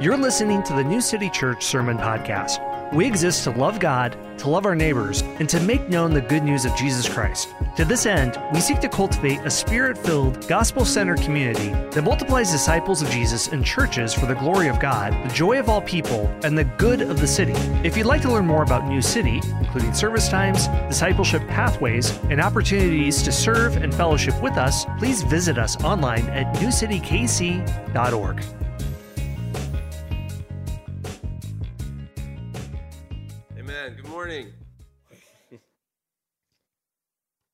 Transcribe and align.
You're 0.00 0.16
listening 0.16 0.62
to 0.62 0.72
the 0.72 0.82
New 0.82 1.02
City 1.02 1.28
Church 1.28 1.62
Sermon 1.62 1.98
Podcast. 1.98 2.58
We 2.94 3.06
exist 3.06 3.44
to 3.44 3.50
love 3.50 3.78
God, 3.78 4.16
to 4.38 4.48
love 4.48 4.64
our 4.64 4.74
neighbors, 4.74 5.20
and 5.20 5.46
to 5.50 5.60
make 5.60 5.90
known 5.90 6.14
the 6.14 6.22
good 6.22 6.42
news 6.42 6.64
of 6.64 6.74
Jesus 6.74 7.06
Christ. 7.06 7.54
To 7.76 7.84
this 7.84 8.06
end, 8.06 8.40
we 8.54 8.60
seek 8.60 8.80
to 8.80 8.88
cultivate 8.88 9.40
a 9.40 9.50
spirit 9.50 9.98
filled, 9.98 10.48
gospel 10.48 10.86
centered 10.86 11.20
community 11.20 11.68
that 11.90 12.00
multiplies 12.00 12.50
disciples 12.50 13.02
of 13.02 13.10
Jesus 13.10 13.48
in 13.48 13.62
churches 13.62 14.14
for 14.14 14.24
the 14.24 14.36
glory 14.36 14.68
of 14.68 14.80
God, 14.80 15.12
the 15.28 15.34
joy 15.34 15.58
of 15.58 15.68
all 15.68 15.82
people, 15.82 16.34
and 16.44 16.56
the 16.56 16.64
good 16.64 17.02
of 17.02 17.20
the 17.20 17.26
city. 17.26 17.52
If 17.86 17.94
you'd 17.94 18.06
like 18.06 18.22
to 18.22 18.32
learn 18.32 18.46
more 18.46 18.62
about 18.62 18.88
New 18.88 19.02
City, 19.02 19.42
including 19.58 19.92
service 19.92 20.30
times, 20.30 20.66
discipleship 20.88 21.46
pathways, 21.46 22.18
and 22.30 22.40
opportunities 22.40 23.22
to 23.22 23.32
serve 23.32 23.76
and 23.76 23.94
fellowship 23.94 24.40
with 24.40 24.54
us, 24.54 24.86
please 24.98 25.22
visit 25.24 25.58
us 25.58 25.76
online 25.84 26.26
at 26.30 26.56
newcitykc.org. 26.56 28.42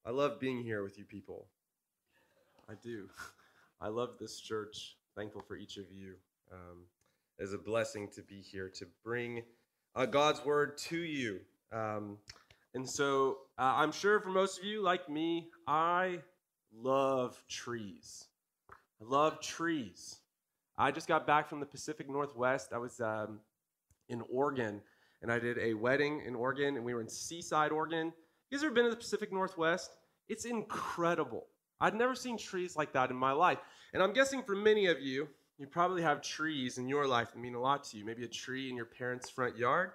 I 0.07 0.11
love 0.11 0.39
being 0.39 0.63
here 0.63 0.85
with 0.85 0.99
you 0.99 1.05
people. 1.05 1.49
I 2.71 2.75
do. 2.81 3.09
I 3.81 3.89
love 3.89 4.11
this 4.21 4.39
church. 4.39 4.97
Thankful 5.17 5.43
for 5.43 5.57
each 5.57 5.79
of 5.79 5.91
you. 5.91 6.15
Um, 6.53 6.85
it's 7.41 7.53
a 7.53 7.59
blessing 7.59 8.09
to 8.15 8.23
be 8.23 8.41
here 8.41 8.71
to 8.77 8.87
bring 9.03 9.43
uh, 9.97 10.07
God's 10.07 10.45
word 10.45 10.79
to 10.79 10.97
you. 10.97 11.41
Um, 11.73 12.19
and 12.73 12.89
so 12.89 13.39
uh, 13.59 13.73
I'm 13.75 13.91
sure 13.91 14.21
for 14.21 14.29
most 14.29 14.61
of 14.61 14.65
you, 14.65 14.81
like 14.81 15.09
me, 15.09 15.49
I 15.67 16.21
love 16.73 17.43
trees. 17.49 18.29
I 18.71 19.05
love 19.05 19.41
trees. 19.41 20.21
I 20.79 20.93
just 20.93 21.09
got 21.09 21.27
back 21.27 21.49
from 21.49 21.59
the 21.59 21.67
Pacific 21.67 22.09
Northwest. 22.09 22.69
I 22.73 22.79
was 22.79 23.01
um, 23.01 23.41
in 24.09 24.23
Oregon 24.31 24.83
and 25.23 25.33
I 25.33 25.41
did 25.41 25.59
a 25.59 25.75
wedding 25.75 26.23
in 26.25 26.35
Oregon, 26.35 26.77
and 26.77 26.85
we 26.85 26.95
were 26.95 27.01
in 27.01 27.09
Seaside, 27.09 27.73
Oregon. 27.73 28.13
You 28.49 28.57
guys 28.57 28.65
ever 28.65 28.75
been 28.75 28.85
to 28.85 28.91
the 28.91 28.97
Pacific 28.97 29.33
Northwest? 29.33 29.91
It's 30.29 30.45
incredible. 30.45 31.49
I'd 31.81 31.97
never 31.97 32.15
seen 32.15 32.39
trees 32.39 32.77
like 32.77 32.93
that 32.93 33.11
in 33.11 33.17
my 33.17 33.33
life. 33.33 33.59
And 33.93 34.01
I'm 34.01 34.13
guessing 34.13 34.41
for 34.45 34.55
many 34.55 34.87
of 34.87 35.01
you, 35.01 35.27
you 35.59 35.67
probably 35.67 36.03
have 36.03 36.23
trees 36.23 36.79
in 36.79 36.89
your 36.89 37.09
life 37.09 37.33
that 37.33 37.41
mean 37.41 37.57
a 37.57 37.61
lot 37.61 37.83
to 37.85 37.97
you. 37.97 38.05
Maybe 38.05 38.25
a 38.25 38.29
tree 38.29 38.71
in 38.71 38.77
your 38.77 38.85
parents' 38.85 39.29
front 39.29 39.57
yard, 39.57 39.91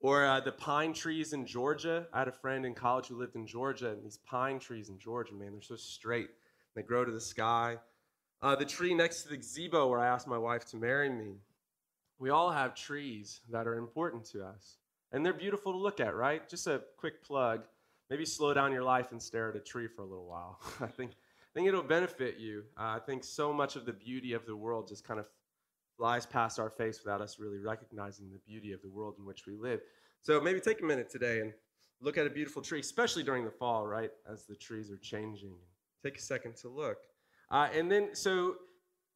or 0.00 0.24
uh, 0.24 0.40
the 0.40 0.52
pine 0.52 0.94
trees 0.94 1.34
in 1.34 1.44
Georgia. 1.44 2.06
I 2.10 2.20
had 2.20 2.28
a 2.28 2.32
friend 2.32 2.64
in 2.64 2.74
college 2.74 3.08
who 3.08 3.18
lived 3.18 3.36
in 3.36 3.46
Georgia, 3.46 3.90
and 3.90 4.02
these 4.02 4.16
pine 4.16 4.58
trees 4.60 4.88
in 4.88 4.98
Georgia, 4.98 5.34
man, 5.34 5.52
they're 5.52 5.60
so 5.60 5.76
straight. 5.76 6.30
They 6.74 6.82
grow 6.82 7.04
to 7.04 7.12
the 7.12 7.20
sky. 7.20 7.76
Uh, 8.40 8.56
the 8.56 8.64
tree 8.64 8.94
next 8.94 9.24
to 9.24 9.28
the 9.28 9.36
gazebo 9.36 9.88
where 9.88 10.00
I 10.00 10.06
asked 10.06 10.26
my 10.26 10.38
wife 10.38 10.64
to 10.70 10.78
marry 10.78 11.10
me. 11.10 11.34
We 12.18 12.30
all 12.30 12.50
have 12.50 12.74
trees 12.74 13.42
that 13.50 13.66
are 13.66 13.76
important 13.76 14.24
to 14.30 14.42
us, 14.42 14.78
and 15.12 15.24
they're 15.24 15.34
beautiful 15.34 15.72
to 15.72 15.78
look 15.78 16.00
at, 16.00 16.14
right? 16.14 16.48
Just 16.48 16.66
a 16.66 16.80
quick 16.96 17.22
plug. 17.22 17.64
Maybe 18.10 18.24
slow 18.24 18.52
down 18.52 18.72
your 18.72 18.82
life 18.82 19.12
and 19.12 19.22
stare 19.22 19.48
at 19.48 19.56
a 19.56 19.60
tree 19.60 19.88
for 19.88 20.02
a 20.02 20.06
little 20.06 20.26
while. 20.26 20.60
I 20.80 20.86
think, 20.86 21.12
I 21.12 21.50
think 21.54 21.68
it'll 21.68 21.82
benefit 21.82 22.38
you. 22.38 22.64
Uh, 22.78 22.96
I 22.96 22.98
think 22.98 23.24
so 23.24 23.52
much 23.52 23.76
of 23.76 23.86
the 23.86 23.92
beauty 23.92 24.32
of 24.32 24.44
the 24.46 24.56
world 24.56 24.88
just 24.88 25.04
kind 25.04 25.18
of 25.18 25.28
flies 25.96 26.26
past 26.26 26.58
our 26.58 26.70
face 26.70 27.00
without 27.02 27.20
us 27.20 27.38
really 27.38 27.58
recognizing 27.58 28.30
the 28.30 28.40
beauty 28.40 28.72
of 28.72 28.82
the 28.82 28.88
world 28.88 29.14
in 29.18 29.24
which 29.24 29.46
we 29.46 29.56
live. 29.56 29.80
So 30.20 30.40
maybe 30.40 30.60
take 30.60 30.80
a 30.82 30.84
minute 30.84 31.08
today 31.08 31.40
and 31.40 31.52
look 32.00 32.18
at 32.18 32.26
a 32.26 32.30
beautiful 32.30 32.62
tree, 32.62 32.80
especially 32.80 33.22
during 33.22 33.44
the 33.44 33.50
fall, 33.50 33.86
right? 33.86 34.10
As 34.30 34.44
the 34.44 34.56
trees 34.56 34.90
are 34.90 34.96
changing. 34.98 35.54
Take 36.02 36.18
a 36.18 36.20
second 36.20 36.56
to 36.56 36.68
look. 36.68 36.98
Uh, 37.50 37.68
and 37.74 37.90
then, 37.90 38.14
so 38.14 38.56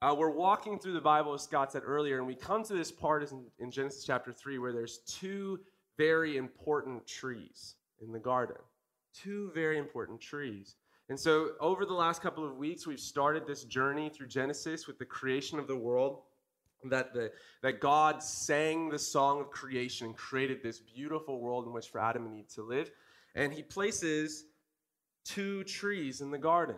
uh, 0.00 0.14
we're 0.16 0.30
walking 0.30 0.78
through 0.78 0.92
the 0.92 1.00
Bible, 1.00 1.34
as 1.34 1.42
Scott 1.42 1.72
said 1.72 1.82
earlier, 1.84 2.18
and 2.18 2.26
we 2.26 2.34
come 2.34 2.62
to 2.64 2.72
this 2.72 2.92
part 2.92 3.30
in, 3.30 3.44
in 3.58 3.70
Genesis 3.70 4.04
chapter 4.04 4.32
3 4.32 4.58
where 4.58 4.72
there's 4.72 4.98
two 5.06 5.60
very 5.96 6.36
important 6.36 7.06
trees 7.06 7.74
in 8.00 8.12
the 8.12 8.18
garden. 8.18 8.56
Two 9.14 9.50
very 9.54 9.78
important 9.78 10.20
trees. 10.20 10.76
And 11.08 11.18
so, 11.18 11.50
over 11.60 11.86
the 11.86 11.94
last 11.94 12.20
couple 12.20 12.46
of 12.46 12.56
weeks, 12.56 12.86
we've 12.86 13.00
started 13.00 13.46
this 13.46 13.64
journey 13.64 14.10
through 14.10 14.28
Genesis 14.28 14.86
with 14.86 14.98
the 14.98 15.06
creation 15.06 15.58
of 15.58 15.66
the 15.66 15.76
world. 15.76 16.20
That, 16.84 17.12
the, 17.12 17.32
that 17.62 17.80
God 17.80 18.22
sang 18.22 18.88
the 18.88 19.00
song 19.00 19.40
of 19.40 19.50
creation 19.50 20.06
and 20.06 20.16
created 20.16 20.62
this 20.62 20.78
beautiful 20.78 21.40
world 21.40 21.66
in 21.66 21.72
which 21.72 21.88
for 21.88 22.00
Adam 22.00 22.24
and 22.24 22.38
Eve 22.38 22.46
to 22.54 22.62
live. 22.62 22.92
And 23.34 23.52
he 23.52 23.62
places 23.62 24.44
two 25.24 25.64
trees 25.64 26.20
in 26.20 26.30
the 26.30 26.38
garden, 26.38 26.76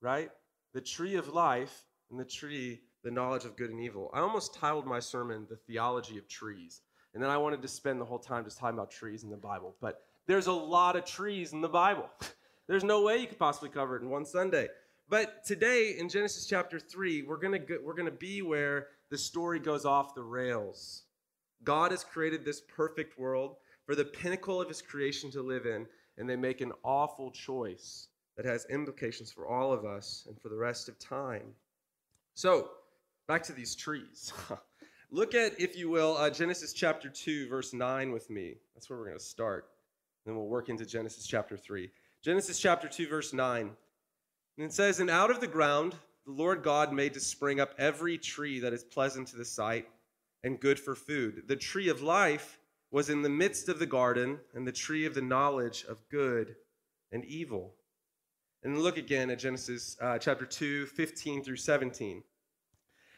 right? 0.00 0.30
The 0.72 0.80
tree 0.80 1.16
of 1.16 1.28
life 1.28 1.84
and 2.10 2.18
the 2.18 2.24
tree, 2.24 2.80
the 3.02 3.10
knowledge 3.10 3.44
of 3.44 3.56
good 3.56 3.70
and 3.70 3.80
evil. 3.80 4.10
I 4.14 4.20
almost 4.20 4.54
titled 4.54 4.86
my 4.86 4.98
sermon, 4.98 5.46
The 5.50 5.56
Theology 5.56 6.16
of 6.16 6.26
Trees. 6.26 6.80
And 7.12 7.22
then 7.22 7.30
I 7.30 7.36
wanted 7.36 7.62
to 7.62 7.68
spend 7.68 8.00
the 8.00 8.04
whole 8.04 8.18
time 8.18 8.44
just 8.44 8.58
talking 8.58 8.78
about 8.78 8.90
trees 8.90 9.24
in 9.24 9.30
the 9.30 9.36
Bible. 9.36 9.76
But 9.80 10.02
there's 10.26 10.46
a 10.46 10.52
lot 10.52 10.96
of 10.96 11.04
trees 11.04 11.52
in 11.52 11.60
the 11.60 11.68
Bible. 11.68 12.08
There's 12.66 12.84
no 12.84 13.02
way 13.02 13.18
you 13.18 13.26
could 13.26 13.38
possibly 13.38 13.68
cover 13.68 13.96
it 13.96 14.02
in 14.02 14.08
one 14.08 14.24
Sunday. 14.24 14.68
But 15.08 15.44
today 15.44 15.96
in 15.98 16.08
Genesis 16.08 16.46
chapter 16.46 16.80
3, 16.80 17.24
we're 17.24 17.36
going 17.36 17.66
to 17.66 17.78
we're 17.84 17.94
going 17.94 18.06
to 18.06 18.10
be 18.10 18.40
where 18.40 18.86
the 19.10 19.18
story 19.18 19.58
goes 19.58 19.84
off 19.84 20.14
the 20.14 20.22
rails. 20.22 21.02
God 21.62 21.90
has 21.90 22.04
created 22.04 22.44
this 22.44 22.62
perfect 22.62 23.18
world 23.18 23.56
for 23.84 23.94
the 23.94 24.04
pinnacle 24.04 24.62
of 24.62 24.68
his 24.68 24.80
creation 24.80 25.30
to 25.32 25.42
live 25.42 25.66
in, 25.66 25.86
and 26.16 26.28
they 26.28 26.36
make 26.36 26.62
an 26.62 26.72
awful 26.82 27.30
choice 27.30 28.08
that 28.36 28.46
has 28.46 28.66
implications 28.70 29.30
for 29.30 29.46
all 29.46 29.72
of 29.72 29.84
us 29.84 30.24
and 30.26 30.40
for 30.40 30.48
the 30.48 30.56
rest 30.56 30.88
of 30.88 30.98
time. 30.98 31.52
So, 32.34 32.70
back 33.28 33.42
to 33.44 33.52
these 33.52 33.74
trees. 33.74 34.32
Look 35.10 35.34
at, 35.34 35.60
if 35.60 35.76
you 35.76 35.90
will, 35.90 36.16
uh, 36.16 36.30
Genesis 36.30 36.72
chapter 36.72 37.08
2, 37.08 37.48
verse 37.48 37.72
9 37.72 38.10
with 38.10 38.30
me. 38.30 38.56
That's 38.74 38.90
where 38.90 38.98
we're 38.98 39.06
going 39.06 39.18
to 39.18 39.24
start. 39.24 39.68
Then 40.24 40.36
we'll 40.36 40.46
work 40.46 40.68
into 40.68 40.86
Genesis 40.86 41.26
chapter 41.26 41.56
3. 41.56 41.90
Genesis 42.22 42.58
chapter 42.58 42.88
2, 42.88 43.08
verse 43.08 43.32
9. 43.32 43.70
And 44.56 44.66
it 44.66 44.72
says, 44.72 45.00
And 45.00 45.10
out 45.10 45.30
of 45.30 45.40
the 45.40 45.46
ground 45.46 45.94
the 46.26 46.32
Lord 46.32 46.62
God 46.62 46.92
made 46.92 47.12
to 47.14 47.20
spring 47.20 47.60
up 47.60 47.74
every 47.76 48.16
tree 48.16 48.60
that 48.60 48.72
is 48.72 48.82
pleasant 48.82 49.28
to 49.28 49.36
the 49.36 49.44
sight 49.44 49.86
and 50.42 50.60
good 50.60 50.80
for 50.80 50.94
food. 50.94 51.42
The 51.46 51.56
tree 51.56 51.88
of 51.88 52.02
life 52.02 52.58
was 52.90 53.10
in 53.10 53.22
the 53.22 53.28
midst 53.28 53.68
of 53.68 53.78
the 53.78 53.86
garden, 53.86 54.38
and 54.54 54.66
the 54.66 54.72
tree 54.72 55.04
of 55.04 55.14
the 55.14 55.20
knowledge 55.20 55.84
of 55.88 56.08
good 56.10 56.54
and 57.10 57.24
evil. 57.24 57.74
And 58.62 58.78
look 58.78 58.96
again 58.96 59.30
at 59.30 59.40
Genesis 59.40 59.96
uh, 60.00 60.16
chapter 60.18 60.46
2, 60.46 60.86
15 60.86 61.42
through 61.42 61.56
17. 61.56 62.18
It 62.18 62.22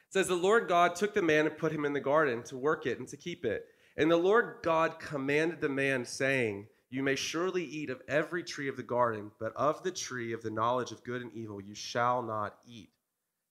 says, 0.09 0.27
The 0.27 0.35
Lord 0.35 0.67
God 0.67 0.97
took 0.97 1.15
the 1.15 1.23
man 1.23 1.47
and 1.47 1.59
put 1.59 1.73
him 1.73 1.85
in 1.85 1.93
the 1.93 2.01
garden 2.01 2.43
to 2.45 2.57
work 2.57 2.87
it 2.87 2.99
and 2.99 3.07
to 3.09 3.17
keep 3.17 3.45
it. 3.45 3.67
And 3.97 4.11
the 4.11 4.17
Lord 4.17 4.57
God 4.63 4.99
commanded 4.99 5.61
the 5.61 5.69
man, 5.69 6.05
saying, 6.05 6.67
You 6.89 7.03
may 7.03 7.17
surely 7.17 7.65
eat 7.65 7.91
of 7.91 8.03
every 8.07 8.45
tree 8.45 8.69
of 8.69 8.77
the 8.77 8.83
garden, 8.83 9.33
but 9.41 9.55
of 9.57 9.83
the 9.83 9.91
tree 9.91 10.33
of 10.33 10.43
the 10.43 10.51
knowledge 10.51 10.93
of 10.93 11.03
good 11.03 11.21
and 11.21 11.33
evil 11.33 11.61
you 11.61 11.75
shall 11.75 12.23
not 12.23 12.59
eat. 12.67 12.91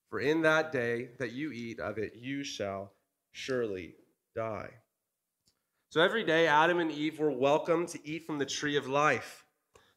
For 0.08 0.20
in 0.20 0.42
that 0.42 0.72
day 0.72 1.10
that 1.18 1.32
you 1.32 1.52
eat 1.52 1.78
of 1.78 1.98
it, 1.98 2.14
you 2.16 2.44
shall 2.44 2.92
surely 3.32 3.94
die. 4.34 4.70
So 5.90 6.00
every 6.00 6.24
day, 6.24 6.46
Adam 6.46 6.78
and 6.78 6.90
Eve 6.90 7.18
were 7.18 7.30
welcome 7.30 7.86
to 7.86 7.98
eat 8.08 8.26
from 8.26 8.38
the 8.38 8.46
tree 8.46 8.76
of 8.76 8.88
life. 8.88 9.44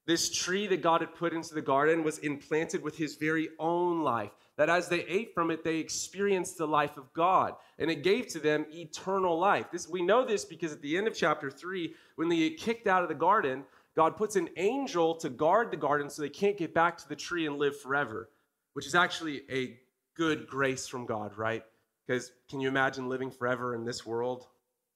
This 0.06 0.30
tree 0.30 0.68
that 0.68 0.82
God 0.82 1.02
had 1.02 1.16
put 1.16 1.34
into 1.34 1.54
the 1.54 1.62
garden 1.62 2.04
was 2.04 2.18
implanted 2.20 2.82
with 2.82 2.98
his 2.98 3.16
very 3.16 3.50
own 3.60 4.02
life. 4.02 4.49
That 4.60 4.70
as 4.70 4.90
they 4.90 5.06
ate 5.06 5.34
from 5.34 5.52
it, 5.52 5.64
they 5.64 5.78
experienced 5.78 6.58
the 6.58 6.68
life 6.68 6.98
of 6.98 7.14
God, 7.14 7.56
and 7.78 7.90
it 7.90 8.04
gave 8.04 8.28
to 8.28 8.40
them 8.40 8.66
eternal 8.74 9.40
life. 9.40 9.72
This, 9.72 9.88
we 9.88 10.02
know 10.02 10.26
this 10.26 10.44
because 10.44 10.74
at 10.74 10.82
the 10.82 10.98
end 10.98 11.08
of 11.08 11.16
chapter 11.16 11.50
3, 11.50 11.94
when 12.18 12.28
they 12.28 12.36
get 12.36 12.58
kicked 12.58 12.86
out 12.86 13.02
of 13.02 13.08
the 13.08 13.16
garden, 13.16 13.64
God 13.96 14.18
puts 14.18 14.36
an 14.36 14.50
angel 14.58 15.16
to 15.16 15.30
guard 15.30 15.72
the 15.72 15.78
garden 15.78 16.10
so 16.10 16.22
they 16.22 16.28
can't 16.28 16.58
get 16.58 16.74
back 16.74 16.98
to 16.98 17.08
the 17.08 17.16
tree 17.16 17.46
and 17.46 17.58
live 17.58 17.80
forever, 17.80 18.28
which 18.74 18.86
is 18.86 18.96
actually 18.96 19.44
a 19.50 19.80
good 20.18 20.46
grace 20.46 20.90
from 20.90 21.06
God, 21.06 21.38
right? 21.38 21.64
Because 22.06 22.34
can 22.50 22.60
you 22.60 22.68
imagine 22.68 23.08
living 23.08 23.32
forever 23.32 23.76
in 23.76 23.86
this 23.86 24.06
world? 24.06 24.46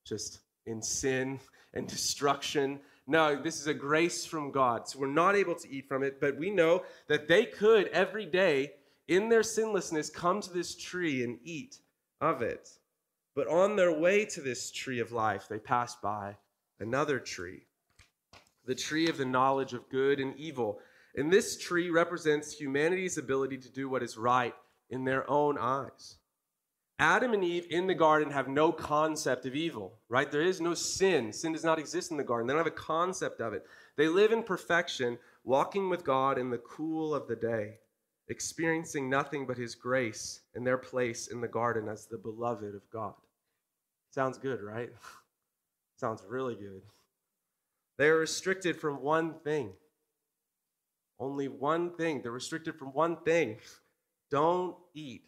Just 0.03 0.41
in 0.65 0.81
sin 0.81 1.39
and 1.73 1.87
destruction 1.87 2.81
no, 3.05 3.41
this 3.41 3.59
is 3.59 3.67
a 3.67 3.73
grace 3.73 4.25
from 4.25 4.51
God. 4.51 4.87
So 4.87 4.99
we're 4.99 5.07
not 5.07 5.35
able 5.35 5.55
to 5.55 5.69
eat 5.69 5.87
from 5.87 6.03
it, 6.03 6.21
but 6.21 6.37
we 6.37 6.49
know 6.49 6.83
that 7.07 7.27
they 7.27 7.45
could 7.45 7.87
every 7.87 8.25
day, 8.25 8.73
in 9.07 9.29
their 9.29 9.43
sinlessness, 9.43 10.09
come 10.09 10.41
to 10.41 10.53
this 10.53 10.75
tree 10.75 11.23
and 11.23 11.39
eat 11.43 11.77
of 12.21 12.41
it. 12.41 12.69
But 13.35 13.47
on 13.47 13.75
their 13.75 13.91
way 13.91 14.25
to 14.25 14.41
this 14.41 14.71
tree 14.71 14.99
of 14.99 15.11
life, 15.11 15.47
they 15.49 15.59
passed 15.59 16.01
by 16.01 16.37
another 16.79 17.19
tree, 17.19 17.63
the 18.65 18.75
tree 18.75 19.09
of 19.09 19.17
the 19.17 19.25
knowledge 19.25 19.73
of 19.73 19.89
good 19.89 20.19
and 20.19 20.35
evil. 20.37 20.79
And 21.15 21.31
this 21.31 21.57
tree 21.57 21.89
represents 21.89 22.53
humanity's 22.53 23.17
ability 23.17 23.57
to 23.59 23.69
do 23.69 23.89
what 23.89 24.03
is 24.03 24.17
right 24.17 24.55
in 24.89 25.03
their 25.03 25.29
own 25.29 25.57
eyes. 25.57 26.17
Adam 26.99 27.33
and 27.33 27.43
Eve 27.43 27.65
in 27.69 27.87
the 27.87 27.95
garden 27.95 28.31
have 28.31 28.47
no 28.47 28.71
concept 28.71 29.45
of 29.45 29.55
evil, 29.55 29.97
right? 30.09 30.31
There 30.31 30.41
is 30.41 30.61
no 30.61 30.73
sin. 30.73 31.33
Sin 31.33 31.51
does 31.51 31.63
not 31.63 31.79
exist 31.79 32.11
in 32.11 32.17
the 32.17 32.23
garden. 32.23 32.47
They 32.47 32.53
don't 32.53 32.63
have 32.63 32.67
a 32.67 32.71
concept 32.71 33.41
of 33.41 33.53
it. 33.53 33.65
They 33.97 34.07
live 34.07 34.31
in 34.31 34.43
perfection, 34.43 35.17
walking 35.43 35.89
with 35.89 36.05
God 36.05 36.37
in 36.37 36.49
the 36.49 36.59
cool 36.59 37.13
of 37.15 37.27
the 37.27 37.35
day, 37.35 37.79
experiencing 38.29 39.09
nothing 39.09 39.45
but 39.45 39.57
His 39.57 39.75
grace 39.75 40.41
and 40.55 40.65
their 40.65 40.77
place 40.77 41.27
in 41.27 41.41
the 41.41 41.47
garden 41.47 41.87
as 41.87 42.05
the 42.05 42.17
beloved 42.17 42.75
of 42.75 42.89
God. 42.91 43.13
Sounds 44.11 44.37
good, 44.37 44.61
right? 44.61 44.89
Sounds 45.97 46.23
really 46.27 46.55
good. 46.55 46.81
They 47.97 48.09
are 48.09 48.17
restricted 48.17 48.77
from 48.77 49.01
one 49.01 49.35
thing. 49.43 49.73
Only 51.19 51.47
one 51.47 51.95
thing. 51.95 52.21
They're 52.21 52.31
restricted 52.31 52.75
from 52.75 52.89
one 52.89 53.17
thing. 53.17 53.57
Don't 54.31 54.75
eat 54.93 55.23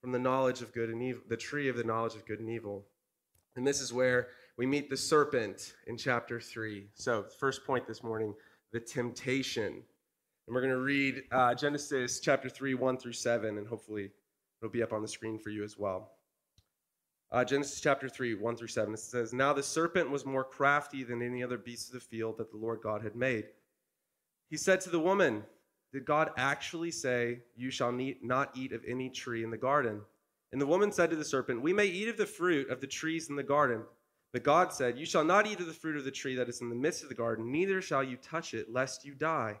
from 0.00 0.12
the 0.12 0.18
knowledge 0.18 0.62
of 0.62 0.72
good 0.72 0.88
and 0.88 1.02
evil, 1.02 1.22
the 1.28 1.36
tree 1.36 1.68
of 1.68 1.76
the 1.76 1.84
knowledge 1.84 2.14
of 2.14 2.24
good 2.26 2.40
and 2.40 2.48
evil. 2.48 2.86
And 3.56 3.66
this 3.66 3.80
is 3.80 3.92
where 3.92 4.28
we 4.56 4.66
meet 4.66 4.88
the 4.88 4.96
serpent 4.96 5.74
in 5.86 5.96
chapter 5.96 6.40
3. 6.40 6.88
So, 6.94 7.26
first 7.38 7.66
point 7.66 7.86
this 7.86 8.02
morning 8.02 8.34
the 8.72 8.80
temptation. 8.80 9.82
And 10.48 10.54
we're 10.54 10.62
going 10.62 10.72
to 10.72 10.80
read 10.80 11.24
uh, 11.30 11.54
Genesis 11.54 12.20
chapter 12.20 12.48
3, 12.48 12.72
1 12.72 12.96
through 12.96 13.12
7, 13.12 13.58
and 13.58 13.68
hopefully 13.68 14.10
it'll 14.62 14.72
be 14.72 14.82
up 14.82 14.94
on 14.94 15.02
the 15.02 15.08
screen 15.08 15.38
for 15.38 15.50
you 15.50 15.62
as 15.62 15.76
well. 15.76 16.12
Uh, 17.30 17.44
Genesis 17.44 17.82
chapter 17.82 18.08
3, 18.08 18.32
1 18.32 18.56
through 18.56 18.68
7. 18.68 18.94
It 18.94 18.98
says, 18.98 19.34
Now 19.34 19.52
the 19.52 19.62
serpent 19.62 20.10
was 20.10 20.24
more 20.24 20.44
crafty 20.44 21.04
than 21.04 21.20
any 21.20 21.42
other 21.42 21.58
beast 21.58 21.88
of 21.88 21.92
the 21.92 22.00
field 22.00 22.38
that 22.38 22.50
the 22.50 22.56
Lord 22.56 22.80
God 22.82 23.02
had 23.02 23.14
made. 23.14 23.48
He 24.48 24.56
said 24.56 24.80
to 24.80 24.88
the 24.88 24.98
woman, 24.98 25.44
Did 25.92 26.06
God 26.06 26.30
actually 26.38 26.92
say, 26.92 27.40
You 27.54 27.70
shall 27.70 27.92
not 27.92 28.56
eat 28.56 28.72
of 28.72 28.82
any 28.88 29.10
tree 29.10 29.44
in 29.44 29.50
the 29.50 29.58
garden? 29.58 30.00
And 30.52 30.58
the 30.58 30.66
woman 30.66 30.92
said 30.92 31.10
to 31.10 31.16
the 31.16 31.26
serpent, 31.26 31.60
We 31.60 31.74
may 31.74 31.88
eat 31.88 32.08
of 32.08 32.16
the 32.16 32.24
fruit 32.24 32.70
of 32.70 32.80
the 32.80 32.86
trees 32.86 33.28
in 33.28 33.36
the 33.36 33.42
garden. 33.42 33.82
But 34.32 34.44
God 34.44 34.72
said, 34.72 34.98
You 34.98 35.04
shall 35.04 35.24
not 35.24 35.46
eat 35.46 35.60
of 35.60 35.66
the 35.66 35.74
fruit 35.74 35.98
of 35.98 36.06
the 36.06 36.10
tree 36.10 36.36
that 36.36 36.48
is 36.48 36.62
in 36.62 36.70
the 36.70 36.74
midst 36.74 37.02
of 37.02 37.10
the 37.10 37.14
garden, 37.14 37.52
neither 37.52 37.82
shall 37.82 38.02
you 38.02 38.16
touch 38.16 38.54
it, 38.54 38.72
lest 38.72 39.04
you 39.04 39.14
die. 39.14 39.60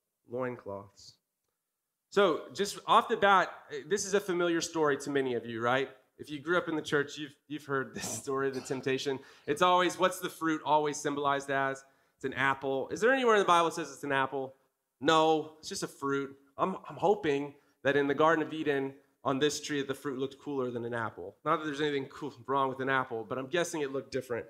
loincloths. 0.31 1.15
So, 2.09 2.41
just 2.53 2.79
off 2.87 3.07
the 3.07 3.17
bat, 3.17 3.49
this 3.87 4.05
is 4.05 4.13
a 4.13 4.19
familiar 4.19 4.59
story 4.59 4.97
to 4.97 5.09
many 5.09 5.35
of 5.35 5.45
you, 5.45 5.61
right? 5.61 5.89
If 6.17 6.29
you 6.29 6.39
grew 6.39 6.57
up 6.57 6.67
in 6.67 6.75
the 6.75 6.81
church, 6.81 7.17
you've, 7.17 7.33
you've 7.47 7.65
heard 7.65 7.95
this 7.95 8.07
story 8.21 8.49
of 8.49 8.53
the 8.53 8.61
temptation. 8.61 9.19
It's 9.47 9.61
always, 9.61 9.97
what's 9.97 10.19
the 10.19 10.29
fruit 10.29 10.61
always 10.65 10.97
symbolized 10.97 11.49
as? 11.49 11.83
It's 12.17 12.25
an 12.25 12.33
apple. 12.33 12.89
Is 12.89 13.01
there 13.01 13.11
anywhere 13.11 13.35
in 13.35 13.39
the 13.39 13.45
Bible 13.45 13.69
that 13.69 13.75
says 13.75 13.91
it's 13.91 14.03
an 14.03 14.11
apple? 14.11 14.53
No, 14.99 15.53
it's 15.59 15.69
just 15.69 15.83
a 15.83 15.87
fruit. 15.87 16.35
I'm, 16.57 16.75
I'm 16.87 16.97
hoping 16.97 17.55
that 17.83 17.95
in 17.95 18.07
the 18.07 18.13
Garden 18.13 18.45
of 18.45 18.53
Eden, 18.53 18.93
on 19.23 19.39
this 19.39 19.61
tree, 19.61 19.83
the 19.83 19.93
fruit 19.93 20.19
looked 20.19 20.37
cooler 20.39 20.71
than 20.71 20.85
an 20.85 20.93
apple. 20.93 21.35
Not 21.45 21.57
that 21.57 21.65
there's 21.65 21.81
anything 21.81 22.05
cool, 22.05 22.33
wrong 22.47 22.69
with 22.69 22.79
an 22.79 22.89
apple, 22.89 23.25
but 23.27 23.37
I'm 23.37 23.47
guessing 23.47 23.81
it 23.81 23.91
looked 23.91 24.11
different. 24.11 24.45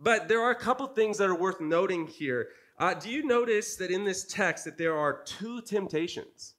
But 0.00 0.28
there 0.28 0.42
are 0.42 0.50
a 0.50 0.56
couple 0.56 0.86
things 0.88 1.18
that 1.18 1.28
are 1.28 1.34
worth 1.34 1.60
noting 1.60 2.06
here. 2.06 2.48
Uh, 2.78 2.94
do 2.94 3.08
you 3.08 3.24
notice 3.24 3.76
that 3.76 3.90
in 3.90 4.04
this 4.04 4.24
text 4.24 4.64
that 4.64 4.78
there 4.78 4.96
are 4.96 5.22
two 5.24 5.60
temptations? 5.60 6.54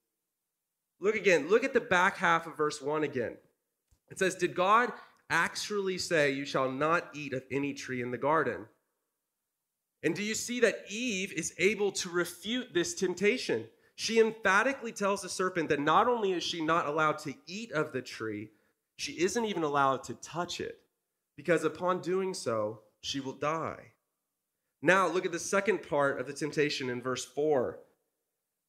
Look 0.99 1.15
again. 1.15 1.49
Look 1.49 1.63
at 1.63 1.73
the 1.73 1.81
back 1.81 2.17
half 2.17 2.47
of 2.47 2.55
verse 2.55 2.81
1 2.81 3.03
again. 3.03 3.35
It 4.09 4.19
says, 4.19 4.35
Did 4.35 4.55
God 4.55 4.91
actually 5.29 5.97
say, 5.97 6.31
You 6.31 6.45
shall 6.45 6.71
not 6.71 7.09
eat 7.13 7.33
of 7.33 7.43
any 7.51 7.73
tree 7.73 8.01
in 8.01 8.11
the 8.11 8.17
garden? 8.17 8.65
And 10.03 10.15
do 10.15 10.23
you 10.23 10.35
see 10.35 10.59
that 10.61 10.85
Eve 10.87 11.33
is 11.33 11.53
able 11.57 11.91
to 11.93 12.09
refute 12.09 12.73
this 12.73 12.93
temptation? 12.93 13.65
She 13.95 14.19
emphatically 14.19 14.91
tells 14.91 15.21
the 15.21 15.29
serpent 15.29 15.69
that 15.69 15.79
not 15.79 16.07
only 16.07 16.33
is 16.33 16.43
she 16.43 16.63
not 16.63 16.85
allowed 16.85 17.17
to 17.19 17.33
eat 17.47 17.71
of 17.71 17.91
the 17.91 18.01
tree, 18.01 18.51
she 18.97 19.13
isn't 19.13 19.45
even 19.45 19.63
allowed 19.63 20.03
to 20.03 20.13
touch 20.15 20.59
it, 20.61 20.79
because 21.35 21.63
upon 21.63 22.01
doing 22.01 22.33
so, 22.33 22.81
she 23.01 23.19
will 23.19 23.33
die. 23.33 23.93
Now, 24.85 25.07
look 25.07 25.25
at 25.25 25.31
the 25.31 25.39
second 25.39 25.81
part 25.81 26.19
of 26.19 26.27
the 26.27 26.33
temptation 26.33 26.91
in 26.91 27.01
verse 27.01 27.25
4. 27.25 27.79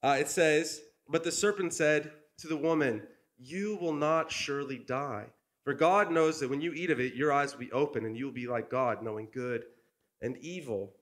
Uh, 0.03 0.17
it 0.19 0.29
says, 0.29 0.81
But 1.11 1.25
the 1.25 1.31
serpent 1.31 1.75
said 1.75 2.11
to 2.39 2.49
the 2.49 2.57
woman, 2.57 3.03
you 3.37 3.77
will 3.83 3.93
not 3.93 4.33
surely 4.33 4.79
die. 4.79 5.27
For 5.63 5.75
God 5.75 6.11
knows 6.11 6.41
that 6.41 6.49
when 6.49 6.63
you 6.63 6.73
eat 6.73 6.89
of 6.89 7.01
it, 7.01 7.13
your 7.13 7.35
eyes 7.35 7.53
will 7.53 7.61
be 7.61 7.71
open 7.71 8.07
and 8.07 8.17
you 8.17 8.25
will 8.25 8.33
be 8.33 8.47
like 8.47 8.71
God, 8.71 9.03
knowing 9.03 9.29
good 9.31 9.65
and 10.23 10.39
evil. 10.39 10.95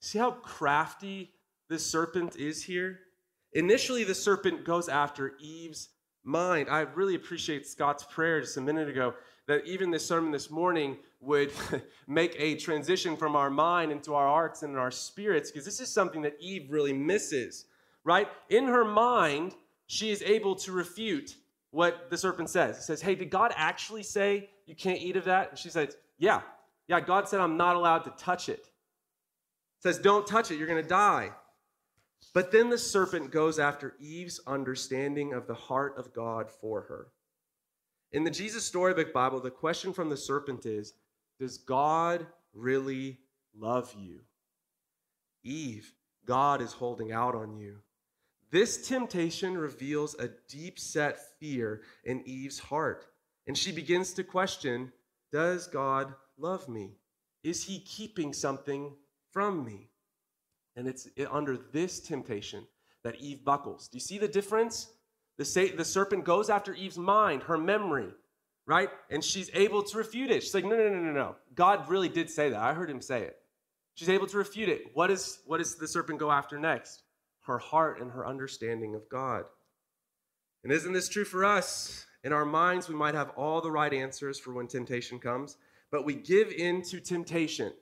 See 0.00 0.18
how 0.18 0.30
crafty 0.30 1.32
this 1.68 1.84
serpent 1.84 2.36
is 2.36 2.62
here? 2.62 3.00
Initially, 3.52 4.04
the 4.04 4.14
serpent 4.14 4.64
goes 4.64 4.88
after 4.88 5.34
Eve's 5.38 5.90
mind. 6.24 6.70
I 6.70 6.80
really 6.80 7.14
appreciate 7.14 7.66
Scott's 7.66 8.04
prayer 8.04 8.40
just 8.40 8.56
a 8.56 8.62
minute 8.62 8.88
ago 8.88 9.12
that 9.46 9.64
even 9.64 9.90
this 9.90 10.06
sermon 10.06 10.30
this 10.30 10.50
morning 10.50 10.96
would 11.20 11.52
make 12.06 12.34
a 12.38 12.56
transition 12.56 13.16
from 13.16 13.36
our 13.36 13.50
mind 13.50 13.92
into 13.92 14.14
our 14.14 14.26
hearts 14.26 14.62
and 14.62 14.76
our 14.76 14.90
spirits, 14.90 15.50
because 15.50 15.64
this 15.64 15.80
is 15.80 15.92
something 15.92 16.22
that 16.22 16.36
Eve 16.40 16.66
really 16.70 16.92
misses, 16.92 17.66
right? 18.04 18.28
In 18.50 18.64
her 18.66 18.84
mind, 18.84 19.54
she 19.86 20.10
is 20.10 20.22
able 20.22 20.54
to 20.56 20.72
refute 20.72 21.36
what 21.70 22.10
the 22.10 22.18
serpent 22.18 22.50
says. 22.50 22.76
He 22.76 22.82
says, 22.82 23.00
Hey, 23.00 23.14
did 23.14 23.30
God 23.30 23.52
actually 23.56 24.02
say 24.02 24.50
you 24.66 24.74
can't 24.74 25.00
eat 25.00 25.16
of 25.16 25.24
that? 25.24 25.50
And 25.50 25.58
she 25.58 25.68
says, 25.68 25.96
Yeah. 26.18 26.40
Yeah, 26.88 27.00
God 27.00 27.28
said 27.28 27.40
I'm 27.40 27.56
not 27.56 27.74
allowed 27.76 28.00
to 28.04 28.10
touch 28.10 28.48
it. 28.48 28.68
says, 29.80 29.98
Don't 29.98 30.26
touch 30.26 30.50
it, 30.50 30.56
you're 30.56 30.68
going 30.68 30.82
to 30.82 30.88
die. 30.88 31.30
But 32.34 32.52
then 32.52 32.70
the 32.70 32.78
serpent 32.78 33.30
goes 33.30 33.58
after 33.58 33.94
Eve's 33.98 34.40
understanding 34.46 35.32
of 35.32 35.46
the 35.46 35.54
heart 35.54 35.94
of 35.96 36.12
God 36.12 36.50
for 36.50 36.82
her. 36.82 37.08
In 38.12 38.24
the 38.24 38.30
Jesus 38.30 38.64
Storybook 38.64 39.12
Bible, 39.12 39.40
the 39.40 39.50
question 39.50 39.92
from 39.92 40.08
the 40.08 40.16
serpent 40.16 40.66
is 40.66 40.94
Does 41.38 41.58
God 41.58 42.26
really 42.54 43.18
love 43.58 43.94
you? 43.98 44.20
Eve, 45.42 45.92
God 46.24 46.60
is 46.60 46.72
holding 46.72 47.12
out 47.12 47.34
on 47.34 47.56
you. 47.56 47.78
This 48.50 48.86
temptation 48.86 49.58
reveals 49.58 50.14
a 50.18 50.30
deep 50.48 50.78
set 50.78 51.18
fear 51.38 51.82
in 52.04 52.22
Eve's 52.26 52.58
heart, 52.58 53.06
and 53.46 53.58
she 53.58 53.72
begins 53.72 54.12
to 54.14 54.24
question 54.24 54.92
Does 55.32 55.66
God 55.66 56.14
love 56.38 56.68
me? 56.68 56.96
Is 57.42 57.64
he 57.64 57.80
keeping 57.80 58.32
something 58.32 58.92
from 59.32 59.64
me? 59.64 59.88
And 60.76 60.86
it's 60.86 61.08
under 61.30 61.56
this 61.56 62.00
temptation 62.00 62.66
that 63.02 63.20
Eve 63.20 63.44
buckles. 63.44 63.88
Do 63.88 63.96
you 63.96 64.00
see 64.00 64.18
the 64.18 64.28
difference? 64.28 64.90
The, 65.38 65.72
the 65.76 65.84
serpent 65.84 66.24
goes 66.24 66.48
after 66.48 66.74
Eve's 66.74 66.98
mind, 66.98 67.44
her 67.44 67.58
memory, 67.58 68.08
right? 68.66 68.88
And 69.10 69.22
she's 69.22 69.50
able 69.52 69.82
to 69.82 69.98
refute 69.98 70.30
it. 70.30 70.42
She's 70.42 70.54
like, 70.54 70.64
no, 70.64 70.76
no, 70.76 70.88
no, 70.88 71.00
no, 71.00 71.12
no. 71.12 71.36
God 71.54 71.88
really 71.88 72.08
did 72.08 72.30
say 72.30 72.50
that. 72.50 72.60
I 72.60 72.72
heard 72.72 72.90
him 72.90 73.02
say 73.02 73.22
it. 73.22 73.36
She's 73.94 74.08
able 74.08 74.26
to 74.28 74.38
refute 74.38 74.68
it. 74.68 74.90
What 74.94 75.08
does 75.08 75.38
the 75.46 75.88
serpent 75.88 76.18
go 76.18 76.30
after 76.30 76.58
next? 76.58 77.02
her 77.46 77.58
heart 77.58 78.00
and 78.00 78.10
her 78.10 78.26
understanding 78.26 78.94
of 78.94 79.08
God. 79.08 79.44
And 80.64 80.72
isn't 80.72 80.92
this 80.92 81.08
true 81.08 81.24
for 81.24 81.44
us? 81.44 82.06
In 82.24 82.32
our 82.32 82.44
minds, 82.44 82.88
we 82.88 82.94
might 82.94 83.14
have 83.14 83.30
all 83.30 83.60
the 83.60 83.70
right 83.70 83.92
answers 83.92 84.38
for 84.38 84.52
when 84.52 84.66
temptation 84.66 85.20
comes, 85.20 85.56
but 85.90 86.04
we 86.04 86.14
give 86.14 86.50
in 86.50 86.82
to 86.82 87.00
temptation. 87.00 87.72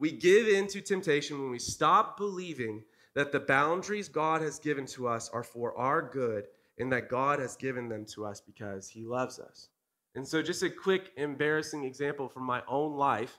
We 0.00 0.10
give 0.10 0.48
in 0.48 0.66
to 0.68 0.80
temptation 0.80 1.40
when 1.40 1.50
we 1.50 1.60
stop 1.60 2.16
believing 2.16 2.82
that 3.14 3.30
the 3.30 3.38
boundaries 3.38 4.08
God 4.08 4.42
has 4.42 4.58
given 4.58 4.86
to 4.86 5.06
us 5.06 5.28
are 5.28 5.44
for 5.44 5.76
our 5.78 6.02
good 6.02 6.46
and 6.78 6.92
that 6.92 7.08
God 7.08 7.38
has 7.38 7.56
given 7.56 7.88
them 7.88 8.04
to 8.06 8.24
us 8.24 8.40
because 8.40 8.88
He 8.88 9.04
loves 9.04 9.38
us. 9.38 9.68
And 10.14 10.26
so, 10.26 10.42
just 10.42 10.62
a 10.62 10.70
quick 10.70 11.10
embarrassing 11.16 11.84
example 11.84 12.28
from 12.28 12.44
my 12.44 12.62
own 12.68 12.94
life. 12.94 13.38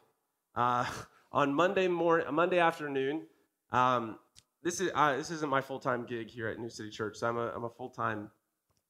Uh, 0.56 0.86
on 1.32 1.54
Monday 1.54 1.88
morning, 1.88 2.26
Monday 2.32 2.60
afternoon, 2.60 3.24
um, 3.72 4.18
this 4.64 4.82
is 4.82 4.90
uh, 4.96 5.16
this 5.16 5.32
isn't 5.32 5.50
my 5.50 5.62
full 5.62 5.80
time 5.80 6.06
gig 6.06 6.30
here 6.30 6.48
at 6.48 6.60
New 6.60 6.70
City 6.70 6.90
Church. 6.90 7.18
So 7.18 7.28
I'm 7.28 7.38
a 7.38 7.52
I'm 7.56 7.64
a 7.64 7.70
full 7.70 7.90
time 7.90 8.30